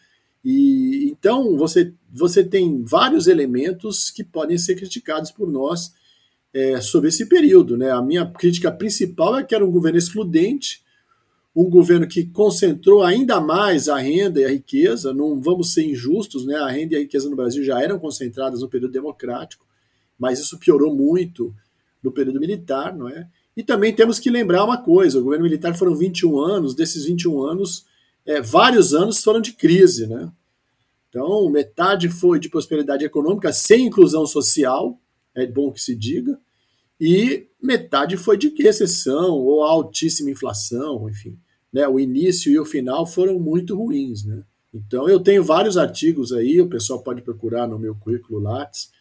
E 0.44 1.10
então 1.12 1.56
você, 1.56 1.94
você 2.12 2.44
tem 2.44 2.84
vários 2.84 3.28
elementos 3.28 4.10
que 4.10 4.24
podem 4.24 4.58
ser 4.58 4.76
criticados 4.76 5.32
por 5.32 5.50
nós 5.52 5.94
é, 6.54 6.82
sobre 6.82 7.10
esse 7.10 7.28
período, 7.28 7.78
né? 7.78 7.92
A 7.92 8.02
minha 8.02 8.26
crítica 8.26 8.72
principal 8.72 9.38
é 9.38 9.44
que 9.44 9.54
era 9.54 9.66
um 9.66 9.72
governo 9.72 10.00
excludente, 10.00 10.82
um 11.56 11.70
governo 11.70 12.08
que 12.08 12.26
concentrou 12.26 13.04
ainda 13.04 13.40
mais 13.40 13.90
a 13.90 13.98
renda 13.98 14.40
e 14.40 14.46
a 14.46 14.50
riqueza. 14.50 15.14
Não 15.14 15.40
vamos 15.40 15.74
ser 15.74 15.86
injustos, 15.86 16.46
né? 16.46 16.56
A 16.56 16.70
renda 16.70 16.94
e 16.94 16.98
a 16.98 17.02
riqueza 17.02 17.30
no 17.30 17.36
Brasil 17.36 17.64
já 17.64 17.82
eram 17.82 18.00
concentradas 18.00 18.62
no 18.62 18.70
período 18.70 18.92
democrático, 18.92 19.66
mas 20.18 20.40
isso 20.40 20.58
piorou 20.58 20.96
muito 20.96 21.54
no 22.02 22.12
período 22.12 22.40
militar, 22.40 22.96
não 22.96 23.10
é? 23.10 23.28
E 23.56 23.64
também 23.64 23.94
temos 23.94 24.20
que 24.20 24.30
lembrar 24.30 24.64
uma 24.64 24.78
coisa: 24.78 25.20
o 25.20 25.24
governo 25.24 25.44
militar 25.44 25.76
foram 25.76 25.96
21 25.96 26.40
anos, 26.40 26.76
desses 26.76 27.06
21 27.06 27.42
anos, 27.44 27.86
é, 28.26 28.42
vários 28.42 28.94
anos 28.94 29.24
foram 29.24 29.42
de 29.42 29.54
crise. 29.54 30.08
Né? 30.08 30.32
Então, 31.10 31.50
metade 31.50 32.10
foi 32.10 32.40
de 32.40 32.50
prosperidade 32.50 33.04
econômica 33.04 33.52
sem 33.52 33.88
inclusão 33.88 34.26
social, 34.26 35.00
é 35.36 35.46
bom 35.46 35.72
que 35.72 35.82
se 35.82 35.96
diga, 35.96 36.40
e 37.00 37.48
metade 37.62 38.18
foi 38.18 38.38
de 38.38 38.54
recessão 38.62 39.32
ou 39.32 39.64
altíssima 39.64 40.30
inflação, 40.30 41.10
enfim. 41.10 41.38
Né? 41.72 41.88
O 41.88 42.00
início 42.00 42.52
e 42.52 42.60
o 42.60 42.66
final 42.66 43.06
foram 43.06 43.40
muito 43.40 43.76
ruins. 43.76 44.24
Né? 44.24 44.44
Então, 44.74 45.10
eu 45.10 45.20
tenho 45.20 45.44
vários 45.44 45.78
artigos 45.78 46.32
aí, 46.32 46.62
o 46.62 46.70
pessoal 46.70 47.02
pode 47.02 47.22
procurar 47.22 47.68
no 47.68 47.80
meu 47.80 47.96
currículo 47.96 48.40
Lattes 48.40 48.92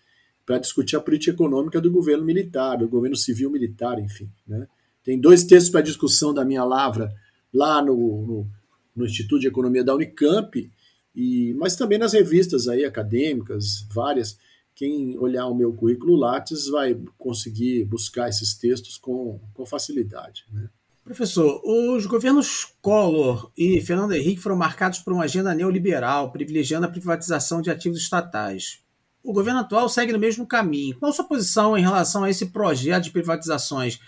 para 0.49 0.57
discutir 0.57 0.97
a 0.97 1.01
política 1.01 1.33
econômica 1.33 1.79
do 1.79 1.91
governo 1.91 2.25
militar, 2.25 2.79
do 2.79 2.89
governo 2.89 3.15
civil 3.15 3.51
militar, 3.51 4.03
enfim. 4.03 4.33
Né? 4.47 4.67
Tem 5.05 5.21
dois 5.21 5.45
textos 5.45 5.71
para 5.71 5.83
discussão 5.83 6.33
da 6.33 6.43
minha 6.43 6.65
lavra 6.65 7.15
lá 7.53 7.83
no, 7.83 7.95
no, 7.95 8.51
no, 8.97 9.05
Instituto 9.05 9.43
de 9.43 9.47
Economia 9.47 9.85
da 9.85 9.95
Unicamp, 9.95 10.73
e, 11.15 11.53
mas 11.59 11.77
também 11.77 11.99
nas 11.99 12.15
revistas 12.15 12.67
aí 12.67 12.83
acadêmicas, 12.83 13.87
várias. 13.93 14.39
Quem 14.75 15.19
olhar 15.19 15.45
o 15.49 15.55
meu 15.55 15.71
currículo 15.75 16.17
Lattes 16.17 16.69
vai 16.69 16.99
conseguir 17.19 17.85
buscar 17.85 18.31
esses 18.31 18.55
textos 18.55 18.97
com, 18.97 19.39
com 19.53 19.67
facilidade. 19.67 20.47
Né? 20.51 20.71
Professor, 21.05 21.61
os 21.63 22.07
governos 22.07 22.65
Collor 22.81 23.53
e 23.55 23.83
Fernando 23.83 24.15
Henrique 24.15 24.41
foram 24.41 24.57
marcados 24.57 25.01
por 25.01 25.13
uma 25.13 25.25
agenda 25.25 25.55
neoliberal, 25.55 26.33
privilegiando 26.33 26.87
a 26.87 26.91
privatização 26.91 27.61
de 27.61 27.71
ativos 27.71 27.99
estatais. 27.99 28.88
O 29.29 29.33
governo 29.35 29.61
atual 29.61 29.91
segue 29.91 30.11
no 30.11 30.19
mesmo 30.19 30.47
caminho. 30.47 30.97
Qual 30.99 31.11
a 31.11 31.15
sua 31.15 31.27
posição 31.27 31.77
em 31.77 31.83
relação 31.83 32.25
a 32.25 32.31
esse 32.31 32.47
projeto 32.47 33.05
de 33.05 33.11
privatizações? 33.11 34.01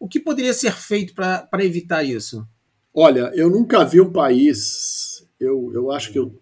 O 0.00 0.08
que 0.08 0.18
poderia 0.18 0.54
ser 0.54 0.72
feito 0.72 1.14
para 1.14 1.62
evitar 1.62 2.02
isso? 2.02 2.48
Olha, 2.94 3.30
eu 3.34 3.50
nunca 3.50 3.84
vi 3.84 4.00
um 4.00 4.10
país. 4.10 5.22
Eu, 5.38 5.70
eu 5.74 5.90
acho 5.90 6.10
que 6.10 6.18
eu, 6.18 6.34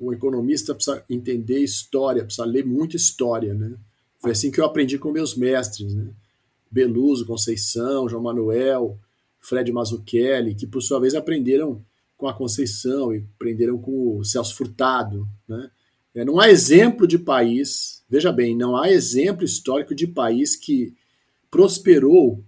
um 0.00 0.12
economista 0.12 0.74
precisa 0.74 1.04
entender 1.08 1.60
história, 1.60 2.24
precisa 2.24 2.44
ler 2.44 2.66
muita 2.66 2.96
história, 2.96 3.54
né? 3.54 3.76
Foi 4.18 4.32
assim 4.32 4.50
que 4.50 4.60
eu 4.60 4.64
aprendi 4.64 4.98
com 4.98 5.12
meus 5.12 5.36
mestres, 5.36 5.94
né? 5.94 6.08
Beluso, 6.68 7.26
Conceição, 7.26 8.08
João 8.08 8.24
Manuel, 8.24 8.98
Fred 9.38 9.70
Mazzucchelli, 9.70 10.56
que 10.56 10.66
por 10.66 10.82
sua 10.82 10.98
vez 10.98 11.14
aprenderam 11.14 11.80
com 12.16 12.26
a 12.26 12.34
Conceição 12.34 13.14
e 13.14 13.24
aprenderam 13.36 13.78
com 13.78 14.18
o 14.18 14.24
Celso 14.24 14.56
Furtado. 14.56 15.28
Né? 15.46 15.70
É, 16.16 16.24
não 16.24 16.40
há 16.40 16.48
exemplo 16.48 17.06
de 17.06 17.18
país, 17.18 18.02
veja 18.08 18.32
bem, 18.32 18.56
não 18.56 18.74
há 18.74 18.90
exemplo 18.90 19.44
histórico 19.44 19.94
de 19.94 20.06
país 20.06 20.56
que 20.56 20.94
prosperou 21.50 22.42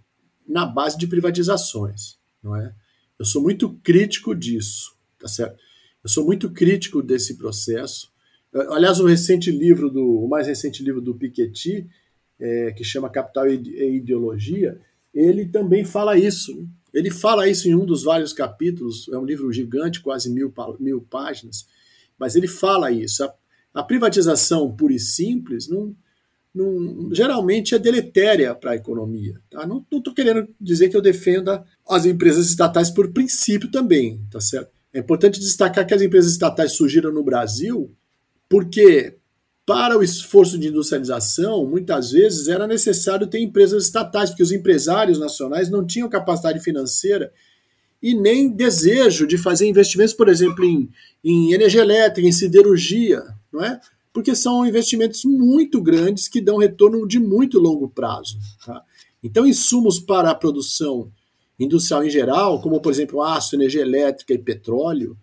na 0.48 0.64
base 0.64 0.96
de 0.96 1.06
privatizações. 1.06 2.16
Não 2.42 2.56
é? 2.56 2.74
Eu 3.18 3.26
sou 3.26 3.42
muito 3.42 3.74
crítico 3.82 4.34
disso, 4.34 4.96
tá 5.18 5.28
certo? 5.28 5.58
Eu 6.02 6.08
sou 6.08 6.24
muito 6.24 6.50
crítico 6.50 7.02
desse 7.02 7.36
processo. 7.36 8.10
Aliás, 8.70 9.00
o 9.00 9.06
recente 9.06 9.50
livro 9.50 9.90
do, 9.90 10.24
o 10.24 10.28
mais 10.28 10.46
recente 10.46 10.82
livro 10.82 11.02
do 11.02 11.14
Piketty, 11.14 11.86
é, 12.40 12.72
que 12.72 12.82
chama 12.82 13.10
Capital 13.10 13.50
e 13.50 13.96
Ideologia, 13.96 14.80
ele 15.12 15.44
também 15.44 15.84
fala 15.84 16.16
isso. 16.16 16.66
Ele 16.94 17.10
fala 17.10 17.46
isso 17.46 17.68
em 17.68 17.74
um 17.74 17.84
dos 17.84 18.04
vários 18.04 18.32
capítulos, 18.32 19.10
é 19.12 19.18
um 19.18 19.26
livro 19.26 19.52
gigante, 19.52 20.00
quase 20.00 20.30
mil, 20.30 20.50
mil 20.80 21.02
páginas, 21.02 21.66
mas 22.18 22.34
ele 22.34 22.48
fala 22.48 22.90
isso. 22.90 23.22
A, 23.24 23.34
a 23.74 23.82
privatização 23.82 24.74
pura 24.74 24.94
e 24.94 24.98
simples 24.98 25.68
não, 25.68 25.94
não, 26.54 27.14
geralmente 27.14 27.74
é 27.74 27.78
deletéria 27.78 28.54
para 28.54 28.72
a 28.72 28.76
economia. 28.76 29.40
Tá? 29.50 29.66
Não 29.66 29.84
estou 29.90 30.14
querendo 30.14 30.48
dizer 30.60 30.88
que 30.88 30.96
eu 30.96 31.02
defenda 31.02 31.64
as 31.88 32.06
empresas 32.06 32.48
estatais 32.48 32.90
por 32.90 33.12
princípio 33.12 33.70
também, 33.70 34.20
tá 34.30 34.40
certo? 34.40 34.70
É 34.92 34.98
importante 34.98 35.38
destacar 35.38 35.86
que 35.86 35.94
as 35.94 36.02
empresas 36.02 36.32
estatais 36.32 36.72
surgiram 36.72 37.12
no 37.12 37.22
Brasil 37.22 37.94
porque 38.48 39.18
para 39.68 39.98
o 39.98 40.02
esforço 40.02 40.58
de 40.58 40.68
industrialização, 40.68 41.66
muitas 41.66 42.12
vezes 42.12 42.48
era 42.48 42.66
necessário 42.66 43.26
ter 43.26 43.38
empresas 43.38 43.84
estatais, 43.84 44.30
porque 44.30 44.42
os 44.42 44.50
empresários 44.50 45.18
nacionais 45.18 45.68
não 45.68 45.86
tinham 45.86 46.08
capacidade 46.08 46.58
financeira 46.60 47.30
e 48.02 48.14
nem 48.14 48.48
desejo 48.48 49.26
de 49.26 49.36
fazer 49.36 49.68
investimentos, 49.68 50.14
por 50.14 50.28
exemplo, 50.28 50.64
em, 50.64 50.88
em 51.22 51.52
energia 51.52 51.82
elétrica, 51.82 52.26
em 52.26 52.32
siderurgia, 52.32 53.22
não 53.52 53.64
é? 53.64 53.80
Porque 54.12 54.34
são 54.34 54.66
investimentos 54.66 55.24
muito 55.24 55.80
grandes 55.80 56.28
que 56.28 56.40
dão 56.40 56.56
retorno 56.56 57.06
de 57.06 57.18
muito 57.18 57.58
longo 57.58 57.88
prazo. 57.88 58.38
Tá? 58.64 58.82
Então, 59.22 59.46
insumos 59.46 60.00
para 60.00 60.30
a 60.30 60.34
produção 60.34 61.10
industrial 61.58 62.04
em 62.04 62.10
geral, 62.10 62.60
como 62.60 62.80
por 62.80 62.92
exemplo 62.92 63.22
aço, 63.22 63.54
energia 63.54 63.82
elétrica 63.82 64.32
e 64.32 64.38
petróleo, 64.38 65.16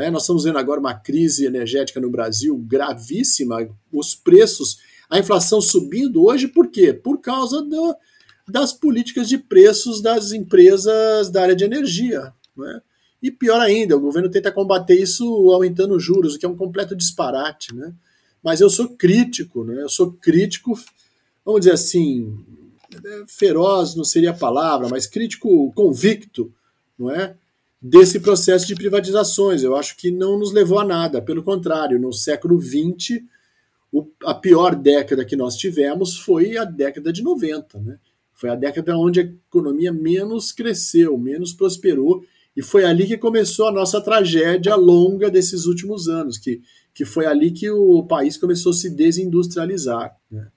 é? 0.00 0.10
Nós 0.10 0.22
estamos 0.22 0.44
vendo 0.44 0.58
agora 0.58 0.80
uma 0.80 0.94
crise 0.94 1.46
energética 1.46 2.00
no 2.00 2.10
Brasil 2.10 2.56
gravíssima, 2.66 3.68
os 3.92 4.14
preços, 4.14 4.78
a 5.08 5.18
inflação 5.18 5.60
subindo 5.60 6.24
hoje, 6.24 6.48
por 6.48 6.68
quê? 6.68 6.92
Por 6.92 7.20
causa 7.20 7.62
do, 7.62 7.94
das 8.48 8.72
políticas 8.72 9.28
de 9.28 9.38
preços 9.38 10.02
das 10.02 10.32
empresas 10.32 11.30
da 11.30 11.42
área 11.42 11.56
de 11.56 11.64
energia. 11.64 12.32
É? 12.58 12.82
E 13.24 13.30
pior 13.30 13.58
ainda, 13.58 13.96
o 13.96 14.00
governo 14.00 14.28
tenta 14.28 14.52
combater 14.52 15.00
isso 15.00 15.24
aumentando 15.50 15.98
juros, 15.98 16.34
o 16.34 16.38
que 16.38 16.44
é 16.44 16.48
um 16.48 16.54
completo 16.54 16.94
disparate. 16.94 17.74
Né? 17.74 17.90
Mas 18.42 18.60
eu 18.60 18.68
sou 18.68 18.90
crítico, 18.90 19.64
né? 19.64 19.80
eu 19.80 19.88
sou 19.88 20.12
crítico, 20.12 20.78
vamos 21.42 21.62
dizer 21.62 21.72
assim, 21.72 22.38
feroz 23.26 23.94
não 23.94 24.04
seria 24.04 24.32
a 24.32 24.36
palavra, 24.36 24.88
mas 24.90 25.06
crítico 25.06 25.72
convicto, 25.72 26.52
não 26.98 27.10
é? 27.10 27.34
desse 27.80 28.20
processo 28.20 28.66
de 28.66 28.74
privatizações. 28.74 29.62
Eu 29.62 29.74
acho 29.74 29.96
que 29.96 30.10
não 30.10 30.38
nos 30.38 30.52
levou 30.52 30.78
a 30.78 30.84
nada. 30.84 31.22
Pelo 31.22 31.42
contrário, 31.42 31.98
no 31.98 32.12
século 32.12 32.60
XX, 32.60 33.22
a 34.22 34.34
pior 34.34 34.74
década 34.74 35.24
que 35.24 35.34
nós 35.34 35.56
tivemos 35.56 36.18
foi 36.18 36.58
a 36.58 36.64
década 36.64 37.10
de 37.10 37.22
90. 37.22 37.78
Né? 37.80 37.98
Foi 38.34 38.50
a 38.50 38.54
década 38.54 38.98
onde 38.98 39.20
a 39.20 39.22
economia 39.22 39.92
menos 39.92 40.52
cresceu, 40.52 41.16
menos 41.16 41.54
prosperou, 41.54 42.22
e 42.56 42.62
foi 42.62 42.84
ali 42.84 43.06
que 43.06 43.18
começou 43.18 43.68
a 43.68 43.72
nossa 43.72 44.00
tragédia 44.00 44.76
longa 44.76 45.30
desses 45.30 45.66
últimos 45.66 46.08
anos, 46.08 46.38
que, 46.38 46.62
que 46.94 47.04
foi 47.04 47.26
ali 47.26 47.50
que 47.50 47.68
o 47.70 48.04
país 48.04 48.36
começou 48.36 48.70
a 48.70 48.74
se 48.74 48.90
desindustrializar. 48.90 50.16
Né? 50.30 50.48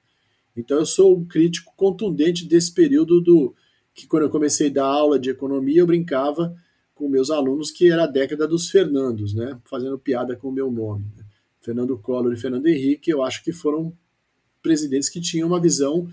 Então 0.56 0.78
eu 0.78 0.86
sou 0.86 1.18
um 1.18 1.26
crítico 1.26 1.74
contundente 1.76 2.46
desse 2.46 2.74
período 2.74 3.20
do 3.22 3.56
que 3.94 4.06
quando 4.06 4.24
eu 4.24 4.30
comecei 4.30 4.70
a 4.70 4.74
dar 4.74 4.86
aula 4.86 5.18
de 5.18 5.30
economia 5.30 5.80
eu 5.80 5.88
brincava 5.88 6.56
com 6.94 7.10
meus 7.10 7.32
alunos 7.32 7.72
que 7.72 7.92
era 7.92 8.04
a 8.04 8.08
década 8.08 8.48
dos 8.48 8.70
Fernandos, 8.70 9.34
né? 9.34 9.60
Fazendo 9.66 9.98
piada 9.98 10.36
com 10.36 10.50
o 10.50 10.52
meu 10.52 10.72
nome. 10.72 11.06
Né? 11.16 11.24
Fernando 11.62 11.98
Collor 11.98 12.34
e 12.34 12.38
Fernando 12.38 12.68
Henrique, 12.68 13.12
eu 13.12 13.24
acho 13.24 13.44
que 13.44 13.52
foram 13.52 13.94
presidentes 14.62 15.10
que 15.10 15.22
tinham 15.22 15.48
uma 15.48 15.60
visão 15.60 16.08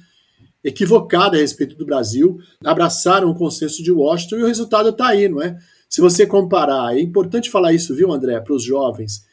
equivocada 0.63 1.37
a 1.37 1.41
respeito 1.41 1.77
do 1.77 1.85
Brasil, 1.85 2.41
abraçaram 2.65 3.31
o 3.31 3.35
consenso 3.35 3.83
de 3.83 3.93
Washington 3.93 4.37
e 4.37 4.43
o 4.43 4.47
resultado 4.47 4.89
está 4.89 5.09
aí, 5.09 5.29
não 5.29 5.43
é? 5.43 5.59
Se 5.95 6.01
você 6.01 6.27
comparar, 6.27 6.97
é 6.97 7.01
importante 7.01 7.49
falar 7.49 7.73
isso, 7.73 7.95
viu, 7.95 8.11
André, 8.11 8.41
para 8.41 8.53
os 8.53 8.65
jovens. 8.65 9.25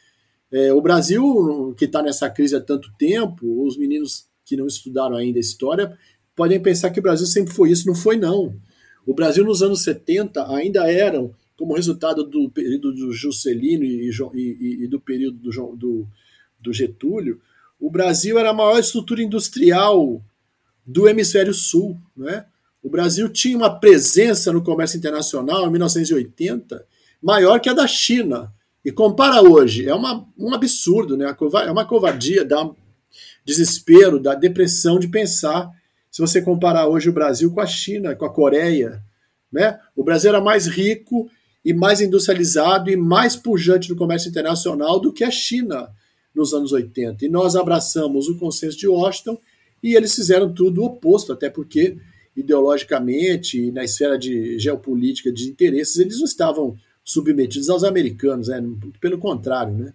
É, 0.48 0.72
o 0.72 0.80
Brasil, 0.80 1.74
que 1.76 1.86
está 1.86 2.00
nessa 2.00 2.30
crise 2.30 2.54
há 2.54 2.60
tanto 2.60 2.88
tempo, 2.96 3.66
os 3.66 3.76
meninos 3.76 4.28
que 4.44 4.56
não 4.56 4.68
estudaram 4.68 5.16
ainda 5.16 5.40
história 5.40 5.98
podem 6.36 6.62
pensar 6.62 6.92
que 6.92 7.00
o 7.00 7.02
Brasil 7.02 7.26
sempre 7.26 7.52
foi 7.52 7.72
isso. 7.72 7.84
Não 7.84 7.96
foi, 7.96 8.16
não. 8.16 8.54
O 9.04 9.12
Brasil, 9.12 9.44
nos 9.44 9.60
anos 9.60 9.82
70, 9.82 10.54
ainda 10.54 10.88
eram 10.88 11.34
como 11.58 11.74
resultado 11.74 12.22
do 12.22 12.48
período 12.48 12.92
do 12.92 13.12
Juscelino 13.12 13.82
e, 13.82 14.08
e, 14.32 14.84
e 14.84 14.86
do 14.86 15.00
período 15.00 15.38
do, 15.38 15.50
do, 15.76 16.06
do, 16.60 16.72
Getúlio, 16.72 17.40
o 17.80 17.90
Brasil 17.90 18.38
era 18.38 18.50
a 18.50 18.54
maior 18.54 18.78
estrutura 18.78 19.20
industrial 19.20 20.22
do 20.86 21.08
hemisfério 21.08 21.52
sul. 21.52 21.98
Né? 22.16 22.46
O 22.82 22.90
Brasil 22.90 23.28
tinha 23.28 23.56
uma 23.56 23.78
presença 23.78 24.52
no 24.52 24.62
comércio 24.62 24.98
internacional 24.98 25.66
em 25.66 25.70
1980 25.70 26.84
maior 27.22 27.60
que 27.60 27.68
a 27.68 27.74
da 27.74 27.86
China. 27.86 28.52
E 28.84 28.90
compara 28.90 29.40
hoje, 29.40 29.88
é 29.88 29.94
uma, 29.94 30.26
um 30.36 30.52
absurdo, 30.52 31.16
né? 31.16 31.36
é 31.64 31.70
uma 31.70 31.84
covardia, 31.84 32.44
dá 32.44 32.68
desespero, 33.44 34.18
dá 34.18 34.34
depressão 34.34 34.98
de 34.98 35.06
pensar 35.06 35.70
se 36.10 36.20
você 36.20 36.42
comparar 36.42 36.88
hoje 36.88 37.08
o 37.08 37.12
Brasil 37.12 37.52
com 37.52 37.60
a 37.60 37.66
China, 37.66 38.16
com 38.16 38.24
a 38.24 38.32
Coreia. 38.32 39.00
Né? 39.52 39.78
O 39.94 40.02
Brasil 40.02 40.30
era 40.30 40.40
mais 40.40 40.66
rico 40.66 41.30
e 41.64 41.72
mais 41.72 42.00
industrializado 42.00 42.90
e 42.90 42.96
mais 42.96 43.36
pujante 43.36 43.88
no 43.88 43.96
comércio 43.96 44.28
internacional 44.28 44.98
do 44.98 45.12
que 45.12 45.22
a 45.22 45.30
China 45.30 45.88
nos 46.34 46.52
anos 46.52 46.72
80. 46.72 47.24
E 47.24 47.28
nós 47.28 47.54
abraçamos 47.54 48.28
o 48.28 48.36
consenso 48.36 48.76
de 48.76 48.88
Washington 48.88 49.38
e 49.80 49.94
eles 49.94 50.14
fizeram 50.14 50.52
tudo 50.52 50.82
o 50.82 50.86
oposto, 50.86 51.32
até 51.32 51.48
porque 51.48 51.96
ideologicamente 52.36 53.60
e 53.60 53.72
na 53.72 53.84
esfera 53.84 54.18
de 54.18 54.58
geopolítica 54.58 55.30
de 55.32 55.48
interesses 55.48 55.98
eles 55.98 56.18
não 56.18 56.24
estavam 56.24 56.76
submetidos 57.04 57.68
aos 57.68 57.84
americanos, 57.84 58.48
né? 58.48 58.62
pelo 59.00 59.18
contrário, 59.18 59.74
né? 59.74 59.92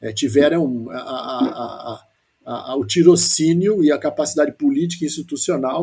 É, 0.00 0.12
tiveram 0.12 0.90
a, 0.90 0.98
a, 0.98 2.04
a, 2.44 2.76
o 2.76 2.84
tirocínio 2.84 3.82
e 3.82 3.90
a 3.90 3.98
capacidade 3.98 4.52
política 4.52 5.04
e 5.04 5.06
institucional 5.06 5.82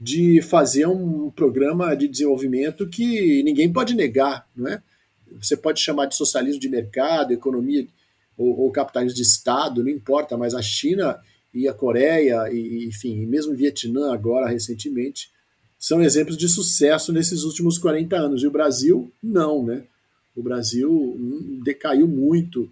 de 0.00 0.40
fazer 0.40 0.86
um 0.86 1.30
programa 1.30 1.94
de 1.94 2.08
desenvolvimento 2.08 2.88
que 2.88 3.42
ninguém 3.42 3.70
pode 3.70 3.94
negar, 3.94 4.48
não 4.56 4.68
é? 4.68 4.82
Você 5.40 5.56
pode 5.56 5.80
chamar 5.80 6.06
de 6.06 6.16
socialismo 6.16 6.60
de 6.60 6.68
mercado, 6.68 7.32
economia 7.32 7.86
ou, 8.36 8.60
ou 8.60 8.72
capitalismo 8.72 9.16
de 9.16 9.22
Estado, 9.22 9.82
não 9.82 9.90
importa, 9.90 10.36
mas 10.36 10.54
a 10.54 10.62
China 10.62 11.18
e 11.52 11.68
a 11.68 11.74
Coreia, 11.74 12.48
e, 12.52 12.86
enfim, 12.86 13.26
mesmo 13.26 13.52
o 13.52 13.56
Vietnã 13.56 14.12
agora 14.12 14.48
recentemente, 14.48 15.30
são 15.78 16.02
exemplos 16.02 16.36
de 16.36 16.48
sucesso 16.48 17.12
nesses 17.12 17.42
últimos 17.42 17.78
40 17.78 18.16
anos. 18.16 18.42
E 18.42 18.46
o 18.46 18.50
Brasil, 18.50 19.10
não, 19.22 19.64
né? 19.64 19.84
O 20.36 20.42
Brasil 20.42 20.92
hum, 20.92 21.60
decaiu 21.64 22.06
muito 22.06 22.70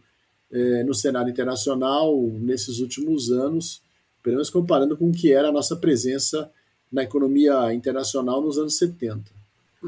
é, 0.51 0.85
no 0.85 0.95
cenário 0.95 1.31
internacional 1.31 2.17
nesses 2.41 2.81
últimos 2.81 3.31
anos, 3.31 3.83
pelo 4.23 4.37
menos 4.37 4.51
comparando 4.51 4.97
com 4.97 5.09
o 5.11 5.13
que 5.13 5.33
era 5.33 5.49
a 5.49 5.53
nossa 5.53 5.77
presença 5.77 6.51
na 6.91 7.03
economia 7.03 7.73
internacional 7.73 8.41
nos 8.41 8.59
anos 8.59 8.77
70. 8.77 9.38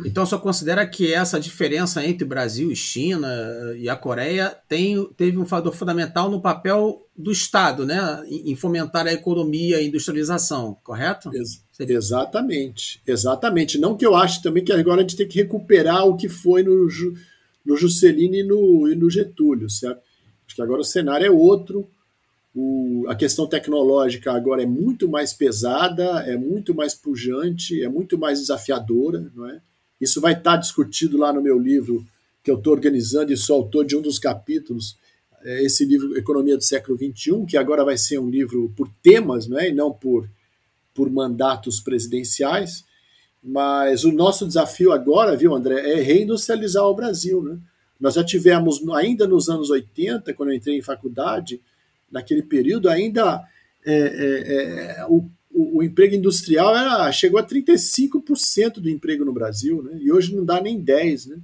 Então, 0.05 0.24
só 0.24 0.38
considera 0.38 0.87
que 0.87 1.12
essa 1.12 1.40
diferença 1.40 2.05
entre 2.05 2.24
Brasil 2.24 2.70
e 2.70 2.76
China 2.76 3.29
e 3.76 3.88
a 3.88 3.96
Coreia 3.96 4.57
tem, 4.68 5.05
teve 5.16 5.37
um 5.37 5.44
fator 5.44 5.74
fundamental 5.74 6.31
no 6.31 6.40
papel 6.40 7.07
do 7.16 7.33
Estado, 7.33 7.85
né, 7.85 8.22
em 8.29 8.55
fomentar 8.55 9.07
a 9.07 9.12
economia 9.12 9.76
e 9.76 9.81
a 9.81 9.83
industrialização, 9.83 10.76
correto? 10.85 11.31
Ex 11.35 11.62
exatamente, 11.81 13.00
exatamente. 13.07 13.79
Não 13.79 13.96
que 13.96 14.07
eu 14.07 14.14
ache 14.14 14.42
também 14.42 14.62
que 14.62 14.72
agora 14.72 14.98
a 14.98 15.03
gente 15.03 15.16
tem 15.16 15.26
que 15.26 15.40
recuperar 15.40 16.07
o 16.07 16.16
que 16.16 16.29
foi 16.29 16.62
no, 16.62 16.87
no 17.64 17.76
Juscelino 17.76 18.35
e 18.35 18.42
no, 18.42 18.88
e 18.88 18.94
no 18.94 19.11
Getúlio, 19.11 19.68
certo? 19.68 20.03
Acho 20.46 20.57
que 20.57 20.62
agora 20.62 20.83
o 20.83 20.85
cenário 20.85 21.26
é 21.26 21.31
outro. 21.31 21.88
O, 22.55 23.07
a 23.09 23.14
questão 23.14 23.46
tecnológica 23.46 24.33
agora 24.33 24.62
é 24.62 24.66
muito 24.66 25.09
mais 25.09 25.33
pesada, 25.33 26.24
é 26.26 26.37
muito 26.37 26.74
mais 26.74 26.94
pujante, 26.94 27.83
é 27.83 27.88
muito 27.88 28.18
mais 28.18 28.40
desafiadora, 28.40 29.31
não 29.35 29.48
é? 29.48 29.61
Isso 30.00 30.20
vai 30.20 30.32
estar 30.32 30.56
discutido 30.56 31.18
lá 31.18 31.32
no 31.32 31.42
meu 31.42 31.58
livro 31.58 32.06
que 32.42 32.50
eu 32.50 32.56
estou 32.56 32.72
organizando 32.72 33.32
e 33.32 33.36
sou 33.36 33.56
autor 33.56 33.84
de 33.84 33.96
um 33.96 34.00
dos 34.00 34.18
capítulos, 34.18 34.96
é 35.42 35.62
esse 35.62 35.84
livro 35.84 36.16
Economia 36.16 36.56
do 36.56 36.64
Século 36.64 36.98
XXI, 36.98 37.44
que 37.46 37.56
agora 37.56 37.84
vai 37.84 37.96
ser 37.96 38.18
um 38.18 38.28
livro 38.28 38.72
por 38.76 38.90
temas, 39.02 39.46
não 39.46 39.58
é? 39.58 39.68
E 39.68 39.72
não 39.72 39.92
por, 39.92 40.28
por 40.94 41.10
mandatos 41.10 41.80
presidenciais. 41.80 42.84
Mas 43.42 44.04
o 44.04 44.12
nosso 44.12 44.46
desafio 44.46 44.92
agora, 44.92 45.36
viu, 45.36 45.54
André, 45.54 45.92
é 45.92 46.02
reindustrializar 46.02 46.84
o 46.84 46.94
Brasil, 46.94 47.42
né? 47.42 47.58
Nós 47.98 48.14
já 48.14 48.24
tivemos, 48.24 48.86
ainda 48.90 49.26
nos 49.26 49.48
anos 49.48 49.70
80, 49.70 50.32
quando 50.34 50.50
eu 50.50 50.56
entrei 50.56 50.78
em 50.78 50.82
faculdade, 50.82 51.60
naquele 52.10 52.42
período, 52.42 52.88
ainda 52.88 53.42
é, 53.84 53.94
é, 53.94 55.00
é, 55.00 55.06
o, 55.06 55.30
o, 55.76 55.82
emprego 55.82 56.14
industrial 56.14 56.76
era, 56.76 57.10
chegou 57.12 57.38
a 57.38 57.46
35% 57.46 58.74
do 58.74 58.88
emprego 58.88 59.24
no 59.24 59.32
Brasil, 59.32 59.82
né? 59.82 59.98
e 60.00 60.12
hoje 60.12 60.34
não 60.34 60.44
dá 60.44 60.60
nem 60.60 60.82
10%. 60.82 61.28
Né? 61.28 61.38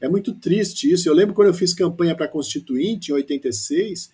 É 0.00 0.08
muito 0.08 0.34
triste 0.34 0.90
isso. 0.90 1.08
Eu 1.08 1.14
lembro 1.14 1.34
quando 1.34 1.48
eu 1.48 1.54
fiz 1.54 1.72
campanha 1.72 2.14
para 2.14 2.28
Constituinte, 2.28 3.10
em 3.10 3.14
86, 3.14 4.10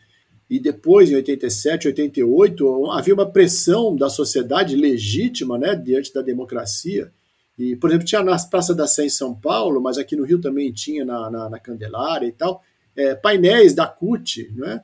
e 0.49 0.61
depois, 0.61 1.11
em 1.11 1.17
87, 1.17 1.89
88, 1.89 2.91
havia 2.91 3.15
uma 3.15 3.31
pressão 3.31 3.97
da 3.97 4.09
sociedade 4.09 4.77
legítima 4.77 5.59
né, 5.59 5.75
diante 5.75 6.13
da 6.13 6.23
democracia 6.23 7.11
e, 7.59 7.77
por 7.77 7.91
exemplo, 7.91 8.07
tinha 8.07 8.23
na 8.23 8.37
Praça 8.39 8.75
da 8.75 8.87
Sé 8.87 9.05
em 9.05 9.11
São 9.11 9.35
Paulo, 9.35 9.81
mas 9.81 9.99
aqui 9.99 10.17
no 10.17 10.25
Rio 10.25 10.41
também 10.41 10.73
tinha 10.73 11.05
na, 11.05 11.31
na, 11.31 11.51
na 11.51 11.59
Candelária 11.59 12.27
e 12.27 12.33
tal, 12.33 12.63
é, 12.97 13.15
painéis 13.15 13.75
da 13.75 13.87
CUT, 13.87 14.51
né? 14.57 14.83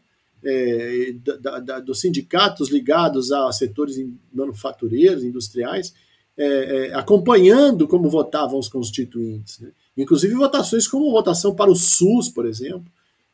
É, 0.51 1.15
da, 1.41 1.59
da, 1.59 1.81
dos 1.81 2.01
sindicatos 2.01 2.71
ligados 2.71 3.31
a 3.31 3.53
setores 3.53 3.97
manufatureiros, 4.33 5.23
industriais, 5.23 5.93
é, 6.39 6.47
é, 6.47 6.95
acompanhando 6.95 7.89
como 7.89 8.09
votavam 8.09 8.59
os 8.59 8.69
constituintes. 8.69 9.59
Né? 9.59 9.73
Inclusive 9.97 10.33
votações 10.35 10.87
como 10.87 11.11
votação 11.11 11.55
para 11.55 11.71
o 11.71 11.75
SUS, 11.75 12.29
por 12.29 12.47
exemplo, 12.47 12.91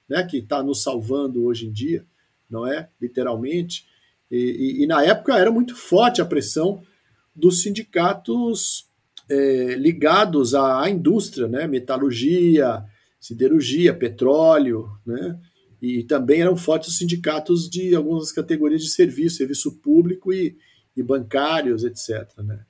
né? 0.09 0.24
que 0.24 0.38
está 0.38 0.62
nos 0.62 0.83
salvando 0.83 1.44
hoje 1.44 1.66
em 1.66 1.70
dia, 1.70 2.05
não 2.48 2.66
é? 2.66 2.88
Literalmente. 3.00 3.85
E, 4.31 4.37
e, 4.37 4.83
e, 4.83 4.87
na 4.87 5.05
época 5.05 5.37
era 5.37 5.50
muito 5.50 5.77
forte 5.77 6.22
a 6.22 6.24
pressão 6.24 6.83
dos 7.37 7.61
sindicatos 7.62 8.87
é, 9.29 9.74
ligados 9.74 10.55
à 10.55 10.88
indústria, 10.88 11.46
né? 11.46 11.66
metalurgia, 11.66 12.83
siderurgia, 13.20 13.92
petróleo, 13.92 14.90
né? 15.05 15.38
E 15.84 16.02
também 16.02 16.40
eram 16.40 16.56
fortes 16.56 16.88
os 16.88 16.96
sindicatos 16.96 17.68
de 17.68 17.94
algumas 17.94 18.32
categorias 18.32 18.80
de 18.80 18.88
serviço, 18.88 19.36
serviço 19.36 19.70
público 19.70 20.32
e, 20.32 20.56
e 20.96 21.02
bancários, 21.02 21.84
etc. 21.84 22.26
Né? 22.38 22.64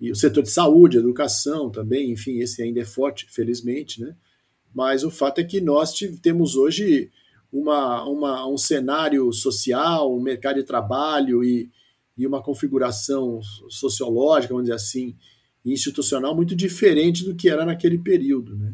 E 0.00 0.12
o 0.12 0.14
setor 0.14 0.44
de 0.44 0.50
saúde, 0.50 0.96
educação 0.96 1.70
também, 1.70 2.12
enfim, 2.12 2.38
esse 2.38 2.62
ainda 2.62 2.80
é 2.80 2.84
forte, 2.84 3.26
felizmente, 3.28 4.00
né? 4.00 4.14
Mas 4.72 5.02
o 5.02 5.10
fato 5.10 5.40
é 5.40 5.44
que 5.44 5.60
nós 5.60 5.92
temos 6.22 6.54
hoje 6.54 7.10
uma, 7.52 8.04
uma, 8.04 8.46
um 8.48 8.56
cenário 8.56 9.30
social, 9.32 10.16
um 10.16 10.22
mercado 10.22 10.56
de 10.56 10.62
trabalho 10.62 11.42
e, 11.42 11.68
e 12.16 12.24
uma 12.26 12.40
configuração 12.40 13.40
sociológica, 13.68 14.54
vamos 14.54 14.68
dizer 14.68 14.76
assim, 14.76 15.16
institucional 15.64 16.34
muito 16.34 16.54
diferente 16.54 17.24
do 17.24 17.34
que 17.34 17.50
era 17.50 17.66
naquele 17.66 17.98
período. 17.98 18.56
Né? 18.56 18.72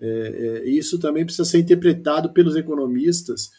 É, 0.00 0.62
é, 0.64 0.68
isso 0.68 0.98
também 0.98 1.24
precisa 1.24 1.44
ser 1.44 1.58
interpretado 1.58 2.32
pelos 2.32 2.56
economistas. 2.56 3.50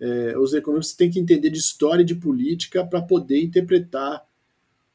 É, 0.00 0.36
os 0.38 0.54
economistas 0.54 0.96
têm 0.96 1.10
que 1.10 1.18
entender 1.18 1.50
de 1.50 1.58
história 1.58 2.02
e 2.02 2.06
de 2.06 2.14
política 2.14 2.84
para 2.84 3.02
poder 3.02 3.42
interpretar 3.42 4.24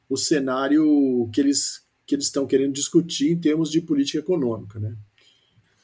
o 0.08 0.16
cenário 0.16 1.28
que 1.32 1.40
eles, 1.40 1.82
que 2.06 2.14
eles 2.14 2.26
estão 2.26 2.46
querendo 2.46 2.72
discutir 2.72 3.30
em 3.30 3.38
termos 3.38 3.70
de 3.70 3.80
política 3.80 4.18
econômica. 4.18 4.78
Né? 4.78 4.94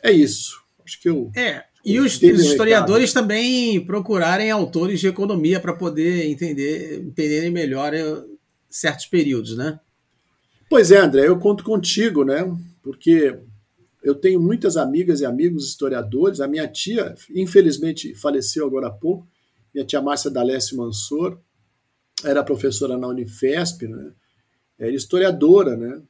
É 0.02 0.12
isso. 0.12 0.62
Acho 0.84 1.00
que 1.00 1.08
eu. 1.08 1.30
É, 1.34 1.64
e 1.84 1.98
os, 2.00 2.14
os 2.14 2.44
historiadores 2.44 3.12
também 3.12 3.84
procurarem 3.84 4.50
autores 4.50 5.00
de 5.00 5.06
economia 5.06 5.60
para 5.60 5.74
poder 5.74 6.26
entender, 6.26 7.00
entenderem 7.00 7.50
melhor 7.50 7.92
é, 7.94 8.02
certos 8.68 9.06
períodos, 9.06 9.56
né? 9.56 9.78
Pois 10.68 10.90
é, 10.90 10.98
André, 10.98 11.28
eu 11.28 11.38
conto 11.38 11.62
contigo, 11.62 12.24
né? 12.24 12.44
Porque 12.82 13.38
eu 14.04 14.14
tenho 14.14 14.38
muitas 14.38 14.76
amigas 14.76 15.22
e 15.22 15.24
amigos 15.24 15.66
historiadores. 15.66 16.38
A 16.38 16.46
minha 16.46 16.68
tia, 16.68 17.14
infelizmente, 17.34 18.14
faleceu 18.14 18.66
agora 18.66 18.88
há 18.88 18.90
pouco. 18.90 19.26
Minha 19.74 19.86
tia 19.86 20.02
Márcia 20.02 20.30
D'Alessio 20.30 20.76
Mansor 20.76 21.38
era 22.22 22.44
professora 22.44 22.98
na 22.98 23.08
Unifesp, 23.08 23.88
né? 23.88 24.12
Era 24.78 24.92
historiadora, 24.92 25.74
né? 25.74 26.02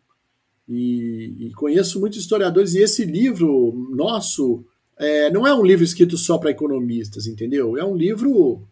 E, 0.69 1.47
e 1.47 1.53
conheço 1.53 2.01
muitos 2.01 2.19
historiadores. 2.19 2.75
E 2.75 2.81
esse 2.81 3.05
livro 3.05 3.73
nosso 3.95 4.65
é, 4.99 5.31
não 5.31 5.47
é 5.47 5.55
um 5.55 5.65
livro 5.65 5.85
escrito 5.85 6.19
só 6.19 6.37
para 6.37 6.51
economistas, 6.51 7.29
entendeu? 7.29 7.77
É 7.79 7.85
um 7.85 7.97
livro 7.97 8.67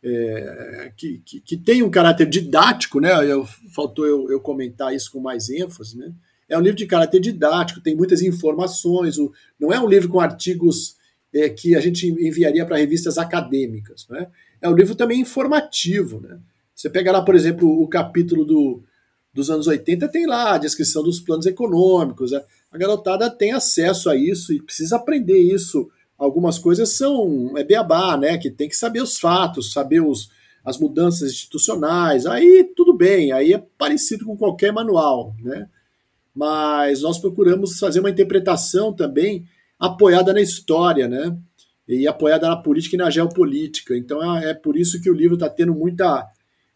é, 0.00 0.92
que, 0.96 1.20
que, 1.24 1.40
que, 1.40 1.56
tem 1.56 1.82
um 1.82 1.90
caráter 1.90 2.28
didático, 2.28 3.00
né? 3.00 3.12
Eu, 3.30 3.44
faltou 3.74 4.06
eu, 4.06 4.30
eu, 4.30 4.40
comentar 4.40 4.94
isso 4.94 5.10
com 5.10 5.20
mais 5.20 5.50
ênfase, 5.50 5.98
né? 5.98 6.12
É 6.50 6.58
um 6.58 6.60
livro 6.60 6.76
de 6.76 6.86
caráter 6.86 7.20
didático, 7.20 7.80
tem 7.80 7.96
muitas 7.96 8.22
informações, 8.22 9.18
o, 9.18 9.32
não 9.58 9.72
é 9.72 9.80
um 9.80 9.88
livro 9.88 10.08
com 10.08 10.20
artigos 10.20 10.96
é, 11.32 11.48
que 11.48 11.76
a 11.76 11.80
gente 11.80 12.08
enviaria 12.08 12.66
para 12.66 12.76
revistas 12.76 13.16
acadêmicas, 13.16 14.06
né? 14.10 14.26
É 14.60 14.68
um 14.68 14.74
livro 14.74 14.94
também 14.94 15.20
informativo, 15.20 16.20
né? 16.20 16.38
Você 16.74 16.90
pega 16.90 17.12
lá, 17.12 17.22
por 17.22 17.34
exemplo, 17.34 17.68
o 17.80 17.86
capítulo 17.88 18.44
do, 18.44 18.82
dos 19.32 19.48
anos 19.50 19.66
80, 19.66 20.08
tem 20.08 20.26
lá 20.26 20.54
a 20.54 20.58
descrição 20.58 21.02
dos 21.02 21.20
planos 21.20 21.46
econômicos, 21.46 22.32
né? 22.32 22.42
a 22.70 22.78
garotada 22.78 23.28
tem 23.30 23.52
acesso 23.52 24.08
a 24.08 24.16
isso 24.16 24.52
e 24.52 24.62
precisa 24.62 24.96
aprender 24.96 25.38
isso 25.38 25.90
algumas 26.20 26.58
coisas 26.58 26.90
são 26.90 27.56
é 27.56 27.64
beabá, 27.64 28.16
né? 28.16 28.36
Que 28.36 28.50
tem 28.50 28.68
que 28.68 28.76
saber 28.76 29.02
os 29.02 29.18
fatos, 29.18 29.72
saber 29.72 30.00
os, 30.00 30.30
as 30.62 30.78
mudanças 30.78 31.32
institucionais. 31.32 32.26
Aí 32.26 32.70
tudo 32.76 32.92
bem, 32.92 33.32
aí 33.32 33.54
é 33.54 33.64
parecido 33.78 34.26
com 34.26 34.36
qualquer 34.36 34.70
manual, 34.70 35.34
né? 35.40 35.66
Mas 36.34 37.02
nós 37.02 37.18
procuramos 37.18 37.78
fazer 37.78 38.00
uma 38.00 38.10
interpretação 38.10 38.92
também 38.92 39.44
apoiada 39.78 40.32
na 40.32 40.40
história, 40.40 41.08
né? 41.08 41.36
E 41.88 42.06
apoiada 42.06 42.48
na 42.48 42.56
política 42.56 42.96
e 42.96 42.98
na 42.98 43.10
geopolítica. 43.10 43.96
Então 43.96 44.22
é, 44.38 44.50
é 44.50 44.54
por 44.54 44.76
isso 44.76 45.00
que 45.00 45.10
o 45.10 45.14
livro 45.14 45.34
está 45.34 45.48
tendo 45.48 45.74
muita, 45.74 46.26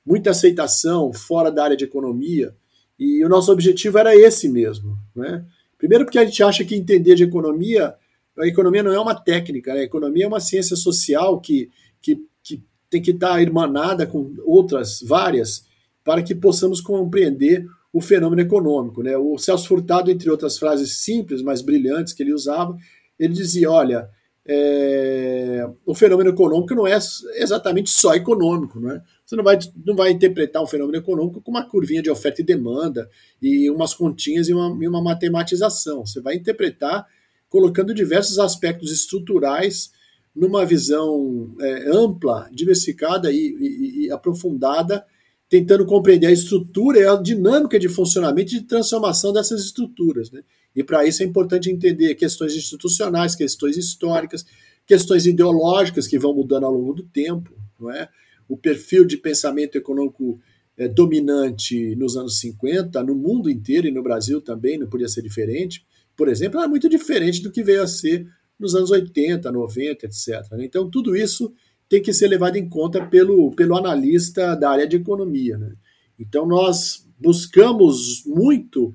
muita 0.04 0.30
aceitação 0.30 1.12
fora 1.12 1.50
da 1.50 1.64
área 1.64 1.76
de 1.76 1.84
economia. 1.84 2.54
E 2.98 3.24
o 3.24 3.28
nosso 3.28 3.52
objetivo 3.52 3.98
era 3.98 4.14
esse 4.14 4.48
mesmo, 4.48 4.98
né? 5.14 5.44
Primeiro 5.78 6.04
porque 6.04 6.18
a 6.18 6.24
gente 6.24 6.42
acha 6.42 6.64
que 6.64 6.74
entender 6.74 7.14
de 7.14 7.24
economia 7.24 7.94
a 8.38 8.46
economia 8.46 8.82
não 8.82 8.92
é 8.92 8.98
uma 8.98 9.14
técnica, 9.14 9.72
né? 9.72 9.80
a 9.80 9.84
economia 9.84 10.24
é 10.24 10.28
uma 10.28 10.40
ciência 10.40 10.76
social 10.76 11.40
que, 11.40 11.70
que, 12.02 12.20
que 12.42 12.62
tem 12.90 13.00
que 13.00 13.12
estar 13.12 13.40
irmanada 13.40 14.06
com 14.06 14.34
outras 14.44 15.00
várias 15.02 15.66
para 16.02 16.22
que 16.22 16.34
possamos 16.34 16.80
compreender 16.80 17.66
o 17.94 18.00
fenômeno 18.00 18.42
econômico. 18.42 19.04
Né? 19.04 19.16
O 19.16 19.38
Celso 19.38 19.68
Furtado, 19.68 20.10
entre 20.10 20.28
outras 20.28 20.58
frases 20.58 20.98
simples, 20.98 21.40
mas 21.40 21.62
brilhantes 21.62 22.12
que 22.12 22.24
ele 22.24 22.34
usava, 22.34 22.76
ele 23.16 23.32
dizia: 23.32 23.70
olha, 23.70 24.10
é, 24.44 25.64
o 25.86 25.94
fenômeno 25.94 26.30
econômico 26.30 26.74
não 26.74 26.88
é 26.88 26.98
exatamente 27.36 27.90
só 27.90 28.12
econômico. 28.12 28.80
Não 28.80 28.90
é? 28.90 29.00
Você 29.24 29.36
não 29.36 29.44
vai, 29.44 29.58
não 29.86 29.94
vai 29.94 30.10
interpretar 30.10 30.60
um 30.60 30.66
fenômeno 30.66 30.98
econômico 30.98 31.40
com 31.40 31.52
uma 31.52 31.68
curvinha 31.68 32.02
de 32.02 32.10
oferta 32.10 32.42
e 32.42 32.44
demanda 32.44 33.08
e 33.40 33.70
umas 33.70 33.94
continhas 33.94 34.48
e 34.48 34.52
uma, 34.52 34.76
e 34.82 34.88
uma 34.88 35.00
matematização. 35.00 36.04
Você 36.04 36.20
vai 36.20 36.34
interpretar 36.34 37.06
colocando 37.48 37.94
diversos 37.94 38.40
aspectos 38.40 38.90
estruturais 38.90 39.92
numa 40.34 40.66
visão 40.66 41.54
é, 41.60 41.90
ampla, 41.90 42.48
diversificada 42.52 43.30
e, 43.30 43.36
e, 43.36 44.06
e, 44.06 44.10
aprofundada, 44.10 45.06
tentando 45.48 45.84
compreender 45.84 46.26
a 46.26 46.32
estrutura 46.32 46.98
e 46.98 47.06
a 47.06 47.16
dinâmica 47.16 47.78
de 47.78 47.88
funcionamento 47.88 48.54
e 48.54 48.60
de 48.60 48.66
transformação 48.66 49.32
dessas 49.32 49.64
estruturas. 49.64 50.30
Né? 50.30 50.42
E 50.74 50.82
para 50.82 51.06
isso 51.06 51.22
é 51.22 51.26
importante 51.26 51.70
entender 51.70 52.14
questões 52.14 52.54
institucionais, 52.54 53.34
questões 53.34 53.76
históricas, 53.76 54.44
questões 54.86 55.26
ideológicas 55.26 56.06
que 56.06 56.18
vão 56.18 56.34
mudando 56.34 56.64
ao 56.64 56.72
longo 56.72 56.94
do 56.94 57.02
tempo. 57.02 57.52
Não 57.78 57.90
é? 57.90 58.08
O 58.48 58.56
perfil 58.56 59.04
de 59.04 59.16
pensamento 59.16 59.76
econômico 59.76 60.40
é, 60.76 60.88
dominante 60.88 61.94
nos 61.96 62.16
anos 62.16 62.38
50, 62.40 63.02
no 63.02 63.14
mundo 63.14 63.50
inteiro 63.50 63.86
e 63.86 63.92
no 63.92 64.02
Brasil 64.02 64.40
também, 64.40 64.78
não 64.78 64.88
podia 64.88 65.08
ser 65.08 65.22
diferente, 65.22 65.84
por 66.16 66.28
exemplo, 66.28 66.60
era 66.60 66.68
muito 66.68 66.88
diferente 66.88 67.42
do 67.42 67.50
que 67.50 67.62
veio 67.62 67.82
a 67.82 67.86
ser 67.86 68.26
nos 68.58 68.74
anos 68.74 68.90
80, 68.90 69.50
90, 69.50 70.06
etc. 70.06 70.28
Então, 70.60 70.88
tudo 70.88 71.16
isso 71.16 71.52
tem 71.88 72.02
que 72.02 72.12
ser 72.12 72.28
levado 72.28 72.56
em 72.56 72.68
conta 72.68 73.04
pelo, 73.06 73.52
pelo 73.52 73.76
analista 73.76 74.54
da 74.54 74.70
área 74.70 74.86
de 74.86 74.96
economia. 74.96 75.58
Né? 75.58 75.72
Então, 76.18 76.46
nós 76.46 77.06
buscamos 77.18 78.24
muito 78.26 78.94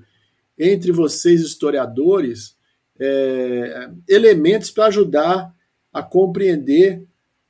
entre 0.58 0.92
vocês, 0.92 1.40
historiadores, 1.40 2.56
é, 2.98 3.90
elementos 4.08 4.70
para 4.70 4.86
ajudar 4.86 5.54
a 5.92 6.02
compreender 6.02 7.02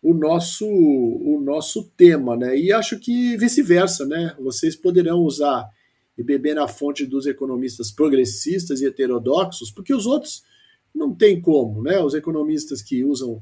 o 0.02 0.14
nosso, 0.14 0.66
o 0.66 1.40
nosso 1.44 1.90
tema. 1.96 2.36
Né? 2.36 2.56
E 2.56 2.72
acho 2.72 2.98
que 2.98 3.36
vice-versa. 3.36 4.06
Né? 4.06 4.34
Vocês 4.38 4.76
poderão 4.76 5.20
usar 5.20 5.68
e 6.16 6.22
beber 6.22 6.54
na 6.54 6.68
fonte 6.68 7.06
dos 7.06 7.26
economistas 7.26 7.90
progressistas 7.90 8.80
e 8.80 8.86
heterodoxos, 8.86 9.70
porque 9.70 9.94
os 9.94 10.06
outros 10.06 10.42
não 10.94 11.14
tem 11.14 11.40
como, 11.40 11.82
né? 11.82 11.98
Os 12.00 12.12
economistas 12.14 12.82
que 12.82 13.02
usam 13.04 13.40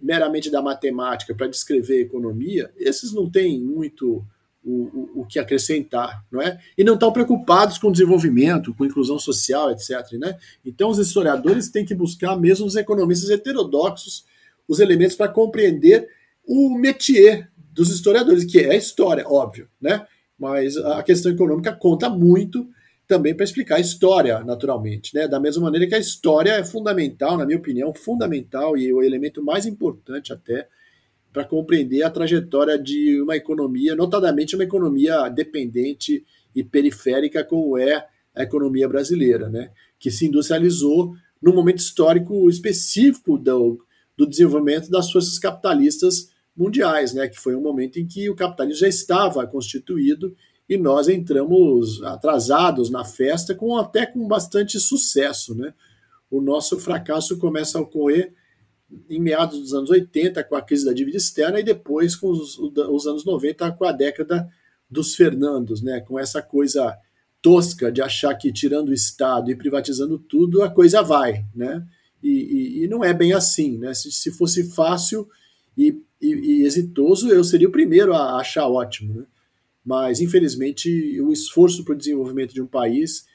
meramente 0.00 0.50
da 0.50 0.60
matemática 0.60 1.34
para 1.34 1.48
descrever 1.48 1.98
a 1.98 2.02
economia, 2.02 2.70
esses 2.76 3.12
não 3.12 3.30
têm 3.30 3.60
muito 3.60 4.24
o, 4.62 4.72
o, 4.72 5.20
o, 5.20 5.26
que 5.26 5.38
acrescentar, 5.38 6.22
não 6.30 6.40
é? 6.40 6.58
E 6.76 6.84
não 6.84 6.94
estão 6.94 7.12
preocupados 7.12 7.78
com 7.78 7.90
desenvolvimento, 7.90 8.74
com 8.74 8.84
inclusão 8.84 9.18
social, 9.18 9.70
etc. 9.70 10.12
Né? 10.12 10.38
Então, 10.64 10.90
os 10.90 10.98
historiadores 10.98 11.70
têm 11.70 11.84
que 11.84 11.94
buscar, 11.94 12.36
mesmo 12.36 12.66
os 12.66 12.76
economistas 12.76 13.30
heterodoxos, 13.30 14.24
os 14.68 14.78
elementos 14.78 15.16
para 15.16 15.28
compreender 15.28 16.08
o 16.46 16.76
métier 16.76 17.50
dos 17.72 17.90
historiadores, 17.90 18.44
que 18.44 18.58
é 18.58 18.72
a 18.72 18.76
história, 18.76 19.24
óbvio, 19.26 19.68
né? 19.80 20.06
Mas 20.38 20.76
a 20.76 21.02
questão 21.02 21.30
econômica 21.30 21.72
conta 21.72 22.08
muito 22.08 22.68
também 23.10 23.34
para 23.34 23.42
explicar 23.42 23.74
a 23.74 23.80
história, 23.80 24.38
naturalmente. 24.44 25.12
Né? 25.12 25.26
Da 25.26 25.40
mesma 25.40 25.64
maneira 25.64 25.84
que 25.84 25.96
a 25.96 25.98
história 25.98 26.52
é 26.52 26.62
fundamental, 26.62 27.36
na 27.36 27.44
minha 27.44 27.58
opinião, 27.58 27.92
fundamental 27.92 28.76
e 28.76 28.92
o 28.92 29.02
elemento 29.02 29.42
mais 29.42 29.66
importante 29.66 30.32
até 30.32 30.68
para 31.32 31.44
compreender 31.44 32.04
a 32.04 32.10
trajetória 32.10 32.78
de 32.78 33.20
uma 33.20 33.34
economia, 33.34 33.96
notadamente 33.96 34.54
uma 34.54 34.62
economia 34.62 35.28
dependente 35.28 36.24
e 36.54 36.62
periférica 36.62 37.42
como 37.42 37.76
é 37.76 38.06
a 38.32 38.44
economia 38.44 38.88
brasileira, 38.88 39.48
né? 39.48 39.72
que 39.98 40.08
se 40.08 40.26
industrializou 40.26 41.12
num 41.42 41.52
momento 41.52 41.78
histórico 41.78 42.48
específico 42.48 43.36
do, 43.36 43.84
do 44.16 44.24
desenvolvimento 44.24 44.88
das 44.88 45.10
forças 45.10 45.36
capitalistas 45.36 46.30
mundiais, 46.56 47.12
né? 47.12 47.26
que 47.26 47.40
foi 47.40 47.56
um 47.56 47.60
momento 47.60 47.98
em 47.98 48.06
que 48.06 48.30
o 48.30 48.36
capitalismo 48.36 48.82
já 48.82 48.88
estava 48.88 49.44
constituído 49.48 50.32
e 50.70 50.78
nós 50.78 51.08
entramos 51.08 52.00
atrasados 52.04 52.90
na 52.90 53.04
festa, 53.04 53.56
com 53.56 53.76
até 53.76 54.06
com 54.06 54.28
bastante 54.28 54.78
sucesso. 54.78 55.52
Né? 55.52 55.74
O 56.30 56.40
nosso 56.40 56.78
fracasso 56.78 57.36
começa 57.38 57.76
a 57.76 57.80
ocorrer 57.80 58.32
em 59.08 59.20
meados 59.20 59.58
dos 59.58 59.74
anos 59.74 59.90
80, 59.90 60.44
com 60.44 60.54
a 60.54 60.62
crise 60.62 60.84
da 60.84 60.92
dívida 60.92 61.16
externa, 61.16 61.58
e 61.58 61.64
depois 61.64 62.14
com 62.14 62.28
os, 62.28 62.56
os 62.56 63.06
anos 63.08 63.24
90, 63.24 63.72
com 63.72 63.84
a 63.84 63.90
década 63.90 64.48
dos 64.88 65.16
Fernandos, 65.16 65.82
né? 65.82 66.00
com 66.02 66.16
essa 66.16 66.40
coisa 66.40 66.96
tosca 67.42 67.90
de 67.90 68.00
achar 68.00 68.32
que 68.36 68.52
tirando 68.52 68.90
o 68.90 68.94
Estado 68.94 69.50
e 69.50 69.56
privatizando 69.56 70.20
tudo, 70.20 70.62
a 70.62 70.70
coisa 70.70 71.02
vai. 71.02 71.44
Né? 71.52 71.84
E, 72.22 72.28
e, 72.28 72.84
e 72.84 72.88
não 72.88 73.02
é 73.02 73.12
bem 73.12 73.32
assim. 73.32 73.76
Né? 73.76 73.92
Se, 73.92 74.12
se 74.12 74.30
fosse 74.30 74.70
fácil 74.70 75.28
e, 75.76 76.00
e, 76.22 76.62
exitoso, 76.62 77.28
eu 77.28 77.42
seria 77.42 77.66
o 77.66 77.72
primeiro 77.72 78.14
a 78.14 78.36
achar 78.36 78.68
ótimo. 78.68 79.14
Né? 79.14 79.26
Mas, 79.90 80.20
infelizmente, 80.20 81.20
o 81.20 81.32
esforço 81.32 81.84
para 81.84 81.94
o 81.94 81.98
desenvolvimento 81.98 82.54
de 82.54 82.62
um 82.62 82.66
país 82.66 83.26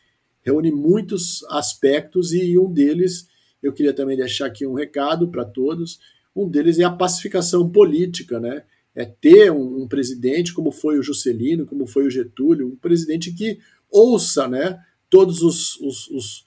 reúne 0.41 0.71
muitos 0.71 1.43
aspectos 1.49 2.31
e 2.31 2.57
um 2.57 2.71
deles 2.71 3.27
eu 3.61 3.73
queria 3.73 3.91
também 3.91 4.15
deixar 4.15 4.45
aqui 4.45 4.65
um 4.65 4.73
recado 4.73 5.27
para 5.27 5.43
todos. 5.43 5.99
Um 6.33 6.47
deles 6.47 6.79
é 6.79 6.85
a 6.85 6.89
pacificação 6.89 7.69
política, 7.69 8.39
né? 8.39 8.63
É 8.95 9.03
ter 9.03 9.51
um, 9.51 9.81
um, 9.81 9.85
presidente 9.85 10.53
como 10.53 10.71
foi 10.71 10.97
o 10.97 11.03
Juscelino, 11.03 11.65
como 11.65 11.85
foi 11.85 12.05
o 12.05 12.09
Getúlio, 12.09 12.69
um 12.69 12.77
presidente 12.77 13.33
que 13.33 13.59
ouça, 13.91 14.47
né? 14.47 14.79
Todos 15.09 15.41
os, 15.41 15.77
os, 15.81 16.07
os, 16.09 16.45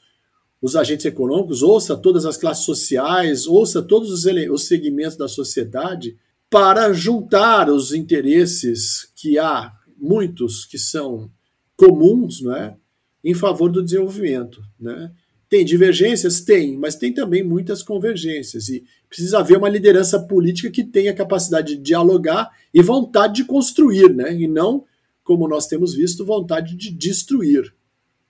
os 0.62 0.75
agentes 0.75 1.05
econômicos, 1.05 1.62
ouça 1.62 1.94
todas 1.99 2.25
as 2.25 2.38
classes 2.38 2.64
sociais, 2.64 3.47
ouça 3.47 3.83
todos 3.83 4.11
os, 4.11 4.25
os 4.25 4.66
segmentos 4.66 5.18
da 5.18 5.29
sociedade 5.29 6.16
para 6.49 6.94
juntar 6.94 7.68
os 7.68 7.92
interesses 7.92 9.12
que 9.14 9.38
há 9.38 9.78
muitos 9.98 10.64
que 10.64 10.78
são 10.78 11.30
comuns, 11.76 12.40
não 12.40 12.54
é? 12.54 12.76
Em 13.24 13.34
favor 13.34 13.70
do 13.70 13.82
desenvolvimento, 13.82 14.62
né? 14.78 15.12
Tem 15.48 15.64
divergências? 15.64 16.40
Tem, 16.42 16.76
mas 16.76 16.94
tem 16.94 17.12
também 17.12 17.42
muitas 17.42 17.82
convergências. 17.82 18.68
E 18.68 18.84
precisa 19.08 19.38
haver 19.38 19.56
uma 19.56 19.68
liderança 19.68 20.20
política 20.20 20.70
que 20.70 20.84
tenha 20.84 21.14
capacidade 21.14 21.76
de 21.76 21.82
dialogar 21.82 22.50
e 22.72 22.82
vontade 22.82 23.37
de 23.37 23.44
construir, 23.44 24.14
né? 24.14 24.34
E 24.34 24.46
não, 24.46 24.84
como 25.24 25.48
nós 25.48 25.66
temos 25.66 25.94
visto, 25.94 26.24
vontade 26.24 26.76
de 26.76 26.90
destruir, 26.90 27.72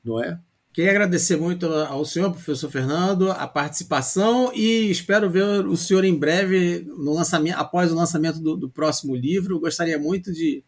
não 0.04 0.22
é? 0.22 0.38
Queria 0.72 0.92
agradecer 0.92 1.36
muito 1.36 1.66
ao 1.66 2.04
senhor, 2.04 2.30
professor 2.30 2.70
Fernando, 2.70 3.32
a 3.32 3.48
participação 3.48 4.52
e 4.54 4.88
espero 4.88 5.28
ver 5.28 5.66
o 5.66 5.76
senhor 5.76 6.04
em 6.04 6.16
breve 6.16 6.86
no 6.96 7.12
lançamento, 7.14 7.56
após 7.56 7.90
o 7.90 7.96
lançamento 7.96 8.38
do, 8.38 8.56
do 8.56 8.70
próximo 8.70 9.16
livro. 9.16 9.58
Gostaria 9.58 9.98
muito 9.98 10.32
de, 10.32 10.62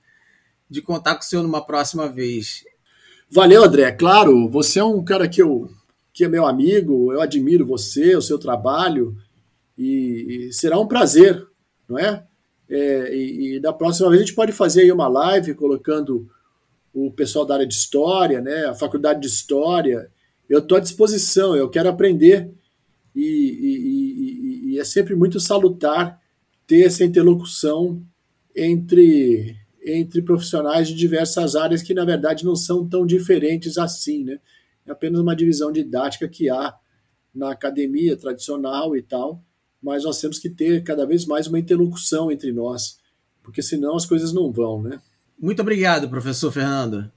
de 0.70 0.80
contar 0.80 1.16
com 1.16 1.22
o 1.22 1.24
senhor 1.24 1.42
numa 1.42 1.64
próxima 1.64 2.08
vez. 2.08 2.64
Valeu, 3.28 3.64
André. 3.64 3.90
Claro, 3.92 4.48
você 4.48 4.78
é 4.78 4.84
um 4.84 5.04
cara 5.04 5.28
que 5.28 5.42
eu 5.42 5.68
que 6.12 6.24
é 6.24 6.28
meu 6.28 6.44
amigo, 6.44 7.12
eu 7.12 7.20
admiro 7.20 7.64
você, 7.64 8.16
o 8.16 8.20
seu 8.20 8.38
trabalho, 8.38 9.16
e, 9.78 10.48
e 10.48 10.52
será 10.52 10.78
um 10.78 10.86
prazer, 10.86 11.46
não 11.88 11.98
é? 11.98 12.26
é 12.68 13.16
e, 13.16 13.56
e, 13.56 13.60
da 13.60 13.72
próxima 13.72 14.10
vez 14.10 14.20
a 14.20 14.24
gente 14.24 14.34
pode 14.34 14.52
fazer 14.52 14.82
aí 14.82 14.92
uma 14.92 15.08
live 15.08 15.54
colocando 15.54 16.28
o 16.92 17.10
pessoal 17.10 17.46
da 17.46 17.54
área 17.54 17.66
de 17.66 17.72
história, 17.72 18.40
né, 18.40 18.66
a 18.66 18.74
faculdade 18.74 19.20
de 19.20 19.28
história. 19.28 20.10
Eu 20.48 20.58
estou 20.58 20.76
à 20.76 20.80
disposição, 20.80 21.56
eu 21.56 21.70
quero 21.70 21.88
aprender 21.88 22.50
e, 23.14 24.72
e, 24.72 24.78
é 24.78 24.84
sempre 24.84 25.14
muito 25.14 25.38
salutar 25.38 26.20
ter 26.66 26.82
essa 26.86 27.04
interlocução 27.04 28.02
entre 28.54 29.56
entre 29.84 30.22
profissionais 30.22 30.88
de 30.88 30.94
diversas 30.94 31.56
áreas 31.56 31.82
que 31.82 31.94
na 31.94 32.04
verdade 32.04 32.44
não 32.44 32.54
são 32.54 32.86
tão 32.86 33.06
diferentes 33.06 33.78
assim, 33.78 34.24
né? 34.24 34.38
é 34.86 34.92
apenas 34.92 35.20
uma 35.20 35.36
divisão 35.36 35.72
didática 35.72 36.28
que 36.28 36.50
há 36.50 36.74
na 37.34 37.52
academia 37.52 38.16
tradicional 38.16 38.96
e 38.96 39.02
tal, 39.02 39.42
mas 39.82 40.04
nós 40.04 40.20
temos 40.20 40.38
que 40.38 40.50
ter 40.50 40.82
cada 40.82 41.06
vez 41.06 41.24
mais 41.24 41.46
uma 41.46 41.58
interlocução 41.58 42.30
entre 42.30 42.52
nós, 42.52 42.98
porque 43.42 43.62
senão 43.62 43.96
as 43.96 44.04
coisas 44.04 44.32
não 44.32 44.50
vão, 44.50 44.82
né? 44.82 45.00
Muito 45.40 45.62
obrigado, 45.62 46.08
professor 46.08 46.52
Fernando. 46.52 47.10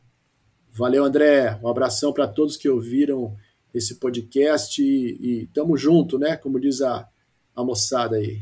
Valeu, 0.71 1.03
André. 1.03 1.59
Um 1.61 1.67
abração 1.67 2.13
para 2.13 2.27
todos 2.27 2.55
que 2.55 2.69
ouviram 2.69 3.35
esse 3.73 3.95
podcast 3.95 4.81
e, 4.81 5.41
e 5.41 5.47
tamo 5.47 5.75
junto, 5.75 6.17
né? 6.17 6.37
Como 6.37 6.59
diz 6.59 6.81
a, 6.81 7.07
a 7.55 7.63
moçada 7.63 8.15
aí. 8.15 8.41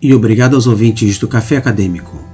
E 0.00 0.14
obrigado 0.14 0.54
aos 0.54 0.66
ouvintes 0.66 1.18
do 1.18 1.26
Café 1.26 1.56
Acadêmico. 1.56 2.33